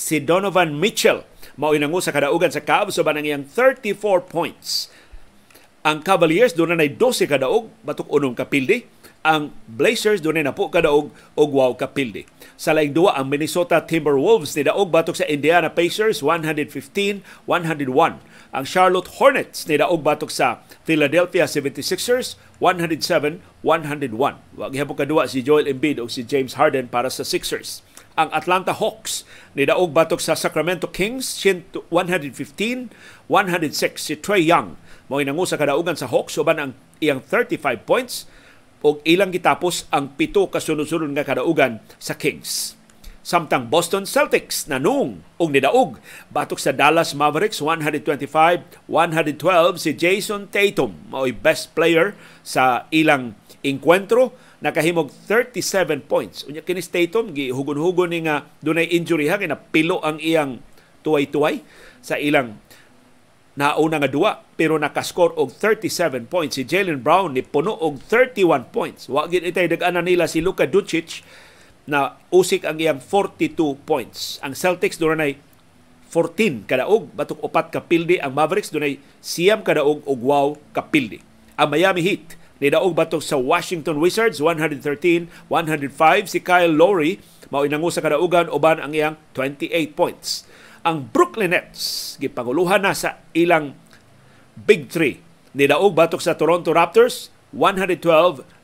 si 0.00 0.16
Donovan 0.20 0.76
Mitchell 0.76 1.24
mao 1.60 1.76
inango 1.76 2.00
sa 2.00 2.12
kadaugan 2.12 2.52
sa 2.52 2.64
Cavs 2.64 2.96
uban 2.96 3.20
ang 3.20 3.28
iyang 3.28 3.44
34 3.44 4.24
points 4.24 4.88
ang 5.80 6.04
Cavaliers 6.04 6.52
doon 6.52 6.76
na 6.76 6.84
12 6.84 7.24
kadaog, 7.24 7.72
batok 7.80 8.04
unong 8.12 8.36
kapildi. 8.36 8.84
Ang 9.24 9.48
Blazers 9.64 10.20
doon 10.20 10.44
na 10.44 10.52
po 10.52 10.68
kadaog 10.68 11.08
og 11.32 11.48
wow 11.56 11.72
kapildi. 11.72 12.28
Sa 12.60 12.76
laing 12.76 12.92
duwa 12.92 13.16
ang 13.16 13.32
Minnesota 13.32 13.80
Timberwolves 13.80 14.52
ni 14.60 14.68
daog 14.68 14.92
batok 14.92 15.16
sa 15.16 15.24
Indiana 15.24 15.72
Pacers 15.72 16.20
115-101. 16.20 17.24
Ang 18.52 18.64
Charlotte 18.68 19.08
Hornets 19.16 19.64
ni 19.64 19.80
daog 19.80 20.04
batok 20.04 20.28
sa 20.28 20.60
Philadelphia 20.84 21.48
76ers 21.48 22.36
107-101. 22.60 23.40
Wa 24.56 24.68
gihapon 24.68 24.96
kadua 24.96 25.26
si 25.26 25.40
Joel 25.40 25.66
Embiid 25.66 25.98
o 25.98 26.06
si 26.06 26.22
James 26.22 26.54
Harden 26.54 26.86
para 26.86 27.08
sa 27.08 27.24
Sixers. 27.24 27.82
Ang 28.14 28.28
Atlanta 28.36 28.76
Hawks 28.76 29.24
ni 29.56 29.64
daog 29.64 29.96
batok 29.96 30.20
sa 30.20 30.36
Sacramento 30.36 30.86
Kings 30.92 31.40
115-106 31.40 32.92
si 33.96 34.14
Trey 34.20 34.44
Young 34.44 34.76
Mao 35.10 35.18
nangu 35.26 35.42
sa 35.42 35.58
kadaugan 35.58 35.98
sa 35.98 36.06
Hawks 36.06 36.38
uban 36.38 36.62
ang 36.62 36.72
iyang 37.02 37.18
35 37.18 37.82
points 37.82 38.30
ug 38.78 39.02
ilang 39.02 39.34
gitapos 39.34 39.90
ang 39.90 40.14
pito 40.14 40.46
kasunod-sunod 40.46 41.10
nga 41.18 41.26
kadaugan 41.26 41.82
sa 41.98 42.14
Kings. 42.14 42.79
Samtang 43.20 43.68
Boston 43.68 44.08
Celtics 44.08 44.64
nanung 44.64 45.20
og 45.36 45.52
nidaog 45.52 46.00
batok 46.32 46.56
sa 46.56 46.72
Dallas 46.72 47.12
Mavericks 47.12 47.60
125-112 47.60 48.88
si 49.76 49.92
Jason 49.92 50.48
Tatum 50.48 50.96
mao'y 51.12 51.36
best 51.36 51.76
player 51.76 52.16
sa 52.40 52.88
ilang 52.88 53.36
enkwentro 53.60 54.32
nakahimog 54.64 55.12
37 55.28 56.08
points. 56.08 56.48
Unya 56.48 56.64
kini 56.64 56.80
Tatum 56.80 57.36
gihugon-hugon 57.36 58.08
ni 58.08 58.24
nga 58.24 58.48
dunay 58.64 58.88
injury 58.88 59.28
ha 59.28 59.36
kay 59.36 59.52
pilo 59.68 60.00
ang 60.00 60.16
iyang 60.16 60.64
tuway-tuway 61.04 61.60
sa 62.00 62.16
ilang 62.16 62.56
nauna 63.56 64.00
nga 64.00 64.08
duwa 64.08 64.40
pero 64.56 64.80
nakascore 64.80 65.36
og 65.36 65.52
37 65.52 66.24
points. 66.28 66.56
Si 66.56 66.64
Jalen 66.64 67.04
Brown 67.04 67.36
ni 67.36 67.44
puno 67.44 67.76
og 67.76 68.00
31 68.08 68.72
points. 68.72 69.12
Wa 69.12 69.28
gid 69.28 69.44
itay 69.44 69.68
dag-ana 69.68 70.00
nila 70.00 70.24
si 70.24 70.40
Luka 70.40 70.64
Doncic 70.64 71.20
na 71.88 72.20
usik 72.28 72.66
ang 72.66 72.76
iyang 72.80 73.00
42 73.02 73.78
points. 73.88 74.40
Ang 74.44 74.56
Celtics 74.56 75.00
dunay 75.00 75.40
14 76.10 76.66
kadaog 76.66 77.12
batok 77.14 77.38
upat 77.40 77.70
ka 77.70 77.80
pildi. 77.84 78.18
Ang 78.18 78.34
Mavericks 78.34 78.74
dunay 78.74 78.98
siyam 79.22 79.62
kadaog 79.62 80.02
og 80.04 80.20
wow 80.20 80.48
ka 80.74 80.84
pildi. 80.84 81.22
Ang 81.54 81.76
Miami 81.76 82.02
Heat 82.02 82.40
ni 82.60 82.68
daog 82.68 82.92
batok 82.92 83.24
sa 83.24 83.40
Washington 83.40 84.02
Wizards 84.02 84.36
113-105 84.42 85.28
si 86.28 86.38
Kyle 86.44 86.72
Lowry 86.72 87.16
mao 87.50 87.66
inangu 87.66 87.90
sa 87.90 88.00
kadaugan 88.00 88.46
uban 88.48 88.78
ang 88.78 88.94
iyang 88.94 89.16
28 89.34 89.96
points. 89.98 90.46
Ang 90.86 91.10
Brooklyn 91.12 91.52
Nets 91.52 92.16
gipanguluhan 92.22 92.86
na 92.86 92.96
sa 92.96 93.20
ilang 93.36 93.76
Big 94.54 94.88
Three. 94.88 95.20
Nidaog 95.52 95.92
batok 95.92 96.22
sa 96.22 96.38
Toronto 96.38 96.70
Raptors 96.70 97.28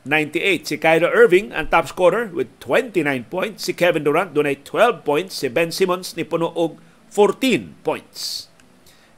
112-98. 0.07 0.63
Si 0.63 0.75
Kyrie 0.79 1.11
Irving 1.11 1.51
ang 1.51 1.67
top 1.67 1.91
scorer 1.91 2.31
with 2.31 2.47
29 2.63 3.03
points. 3.27 3.67
Si 3.67 3.75
Kevin 3.75 4.07
Durant 4.07 4.31
dunay 4.31 4.63
12 4.63 5.03
points. 5.03 5.35
Si 5.35 5.51
Ben 5.51 5.69
Simmons 5.69 6.15
ni 6.15 6.23
puno 6.23 6.49
og 6.55 6.79
14 7.11 7.75
points. 7.83 8.47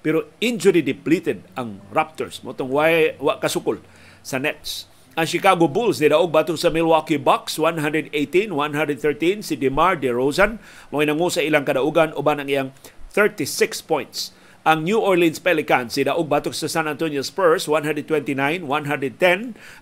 Pero 0.01 0.31
injury 0.41 0.81
depleted 0.81 1.45
ang 1.53 1.79
Raptors. 1.93 2.41
Motong 2.41 2.73
wa, 2.73 2.89
wa 3.21 3.37
kasukol 3.37 3.79
sa 4.25 4.41
Nets. 4.41 4.89
Ang 5.19 5.27
Chicago 5.27 5.67
Bulls 5.67 5.99
nidaog 5.99 6.31
batok 6.31 6.55
sa 6.55 6.71
Milwaukee 6.71 7.19
Bucks 7.19 7.59
118-113 7.59 9.43
si 9.43 9.59
DeMar 9.59 9.99
DeRozan 9.99 10.61
mo 10.93 11.03
nangu 11.03 11.27
sa 11.27 11.43
ilang 11.43 11.67
kadaugan 11.67 12.15
uban 12.15 12.39
ang 12.39 12.47
iyang 12.47 12.69
36 13.11 13.83
points. 13.83 14.31
Ang 14.67 14.83
New 14.83 14.99
Orleans 14.99 15.39
Pelicans 15.39 15.95
nidaog 15.95 16.27
batok 16.27 16.51
sa 16.51 16.67
San 16.67 16.83
Antonio 16.83 17.23
Spurs 17.23 17.63
129-110. 17.63 18.67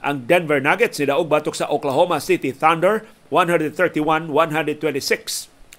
Ang 0.06 0.18
Denver 0.30 0.62
Nuggets 0.62 1.02
nidaog 1.02 1.26
batok 1.26 1.58
sa 1.58 1.66
Oklahoma 1.66 2.22
City 2.22 2.54
Thunder 2.54 3.02
131-126. 3.34 4.30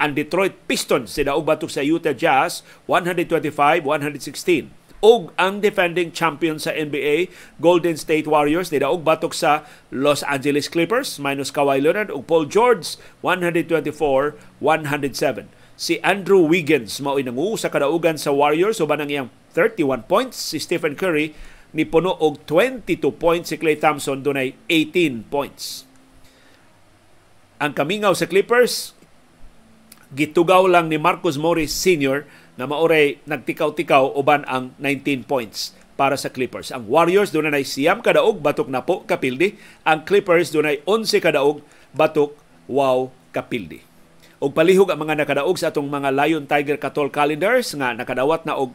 Ang 0.02 0.18
Detroit 0.18 0.58
Pistons 0.66 1.14
nidaog 1.14 1.46
batok 1.46 1.70
sa 1.70 1.78
Utah 1.78 2.10
Jazz 2.10 2.66
125-116 2.90 4.74
ug 4.98 5.30
ang 5.38 5.62
defending 5.62 6.10
champion 6.10 6.58
sa 6.58 6.74
NBA 6.74 7.30
Golden 7.62 7.94
State 7.94 8.26
Warriors 8.26 8.74
nidaog 8.74 9.06
batok 9.06 9.30
sa 9.30 9.62
Los 9.94 10.26
Angeles 10.26 10.66
Clippers 10.66 11.22
minus 11.22 11.54
Kawhi 11.54 11.78
Leonard 11.78 12.10
ug 12.10 12.26
Paul 12.26 12.50
George 12.50 12.98
124-107 13.22 15.46
si 15.78 16.02
Andrew 16.02 16.42
Wiggins 16.50 16.98
mao 16.98 17.14
nangu 17.22 17.54
sa 17.54 17.70
kadaugan 17.70 18.18
sa 18.18 18.34
Warriors 18.34 18.82
uban 18.82 18.98
ang 18.98 19.10
iyang 19.14 19.30
31 19.54 20.10
points 20.10 20.34
si 20.34 20.58
Stephen 20.58 20.98
Curry 20.98 21.38
ni 21.70 21.86
puno 21.86 22.18
og 22.18 22.42
22 22.50 22.98
points 23.14 23.54
si 23.54 23.56
Klay 23.62 23.78
Thompson 23.78 24.26
dunay 24.26 24.58
18 24.66 25.30
points 25.30 25.86
ang 27.62 27.78
kamingaw 27.78 28.10
sa 28.18 28.26
Clippers 28.26 28.98
gitugaw 30.18 30.66
lang 30.66 30.90
ni 30.90 30.98
Marcus 30.98 31.38
Morris 31.38 31.70
Sr 31.70 32.26
na 32.58 32.66
maoray 32.66 33.22
nagtikaw-tikaw 33.30 34.18
uban 34.18 34.42
ang 34.50 34.74
19 34.82 35.30
points 35.30 35.78
para 35.98 36.14
sa 36.14 36.30
Clippers. 36.30 36.70
Ang 36.70 36.86
Warriors 36.86 37.34
doon 37.34 37.50
na 37.50 37.62
siyam 37.62 37.98
kadaog 37.98 38.38
batok 38.38 38.70
na 38.70 38.86
po 38.86 39.02
kapildi. 39.02 39.58
Ang 39.82 40.06
Clippers 40.06 40.54
doon 40.54 40.70
ay 40.70 40.76
11 40.86 41.18
kadaog 41.18 41.62
batok 41.90 42.38
wow 42.70 43.10
kapildi. 43.34 43.87
Og 44.38 44.54
palihog 44.54 44.86
ang 44.94 45.02
mga 45.02 45.18
nakadaog 45.18 45.58
sa 45.58 45.74
atong 45.74 45.90
mga 45.90 46.14
Lion 46.14 46.46
Tiger 46.46 46.78
Katol 46.78 47.10
calendars 47.10 47.74
nga 47.74 47.90
nakadawat 47.90 48.46
na 48.46 48.54
og 48.54 48.70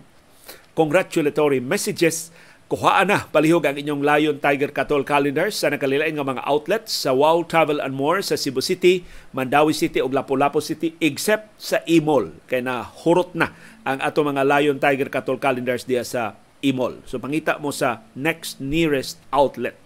congratulatory 0.75 1.63
messages 1.63 2.35
kuhaan 2.67 3.07
na 3.07 3.23
palihog 3.31 3.63
ang 3.63 3.79
inyong 3.79 4.03
Lion 4.03 4.37
Tiger 4.43 4.75
Katol 4.75 5.07
calendars 5.07 5.55
sa 5.55 5.71
nakalilain 5.71 6.19
nga 6.19 6.27
mga 6.27 6.43
outlets 6.43 6.91
sa 6.91 7.15
Wow 7.15 7.47
Travel 7.47 7.79
and 7.79 7.95
More 7.95 8.19
sa 8.19 8.35
Cebu 8.35 8.59
City, 8.59 9.07
Mandawi 9.31 9.71
City 9.71 10.03
ug 10.03 10.11
Lapu-Lapu 10.11 10.59
City 10.59 10.99
except 10.99 11.55
sa 11.55 11.79
Imol 11.87 12.35
kay 12.51 12.59
na 12.59 12.83
hurot 12.83 13.31
na 13.31 13.55
ang 13.87 14.03
ato 14.03 14.19
mga 14.19 14.43
Lion 14.43 14.83
Tiger 14.83 15.07
Katol 15.07 15.39
calendars 15.39 15.87
diya 15.87 16.03
sa 16.03 16.35
Imol. 16.59 16.99
So 17.07 17.23
pangita 17.23 17.55
mo 17.55 17.71
sa 17.71 18.03
next 18.19 18.59
nearest 18.59 19.15
outlet 19.31 19.79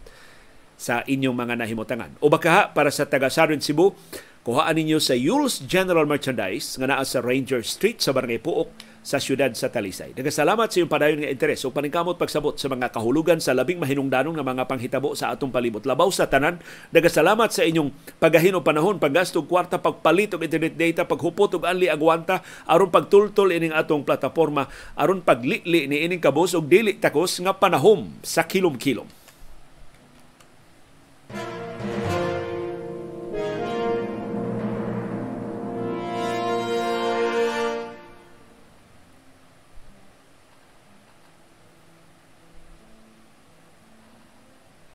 sa 0.74 1.02
inyong 1.06 1.38
mga 1.38 1.54
nahimutangan. 1.58 2.18
O 2.22 2.34
baka 2.34 2.74
para 2.74 2.94
sa 2.94 3.06
taga 3.06 3.30
Sarin 3.34 3.62
Cebu, 3.62 3.98
kuhaan 4.48 4.80
ninyo 4.80 5.04
sa 5.04 5.12
Yules 5.12 5.60
General 5.68 6.08
Merchandise 6.08 6.80
nga 6.80 6.88
naa 6.88 7.04
sa 7.04 7.20
Ranger 7.20 7.68
Street 7.68 8.00
sa 8.00 8.16
Barangay 8.16 8.40
Puok 8.40 8.72
sa 9.04 9.20
siyudad 9.20 9.52
sa 9.52 9.68
Talisay. 9.68 10.16
Nagasalamat 10.16 10.72
sa 10.72 10.80
iyong 10.80 10.88
padayon 10.88 11.20
nga 11.20 11.28
interes 11.28 11.68
o 11.68 11.72
paningkamot 11.76 12.16
pagsabot 12.16 12.56
sa 12.56 12.72
mga 12.72 12.96
kahulugan 12.96 13.44
sa 13.44 13.52
labing 13.52 13.76
mahinungdanong 13.76 14.40
nga 14.40 14.48
mga 14.48 14.64
panghitabo 14.64 15.20
sa 15.20 15.36
atong 15.36 15.52
palibot. 15.52 15.84
Labaw 15.84 16.08
sa 16.16 16.32
tanan, 16.32 16.64
nagasalamat 16.96 17.52
sa 17.52 17.68
inyong 17.68 17.92
pagahin 18.24 18.56
o 18.56 18.64
panahon, 18.64 19.04
paggastog 19.04 19.52
kwarta, 19.52 19.84
pagpalit 19.84 20.32
og 20.32 20.48
internet 20.48 20.80
data, 20.80 21.04
paghupot 21.04 21.52
og 21.60 21.68
anli 21.68 21.92
agwanta, 21.92 22.40
aron 22.72 22.88
pagtultol 22.88 23.52
ining 23.52 23.76
atong 23.76 24.08
plataporma, 24.08 24.72
aron 24.96 25.28
paglili 25.28 25.92
ni 25.92 26.08
ining 26.08 26.24
kabos 26.24 26.56
og 26.56 26.72
dili 26.72 26.96
takos 26.96 27.36
nga 27.44 27.52
panahom 27.52 28.16
sa 28.24 28.48
kilom-kilom. 28.48 29.27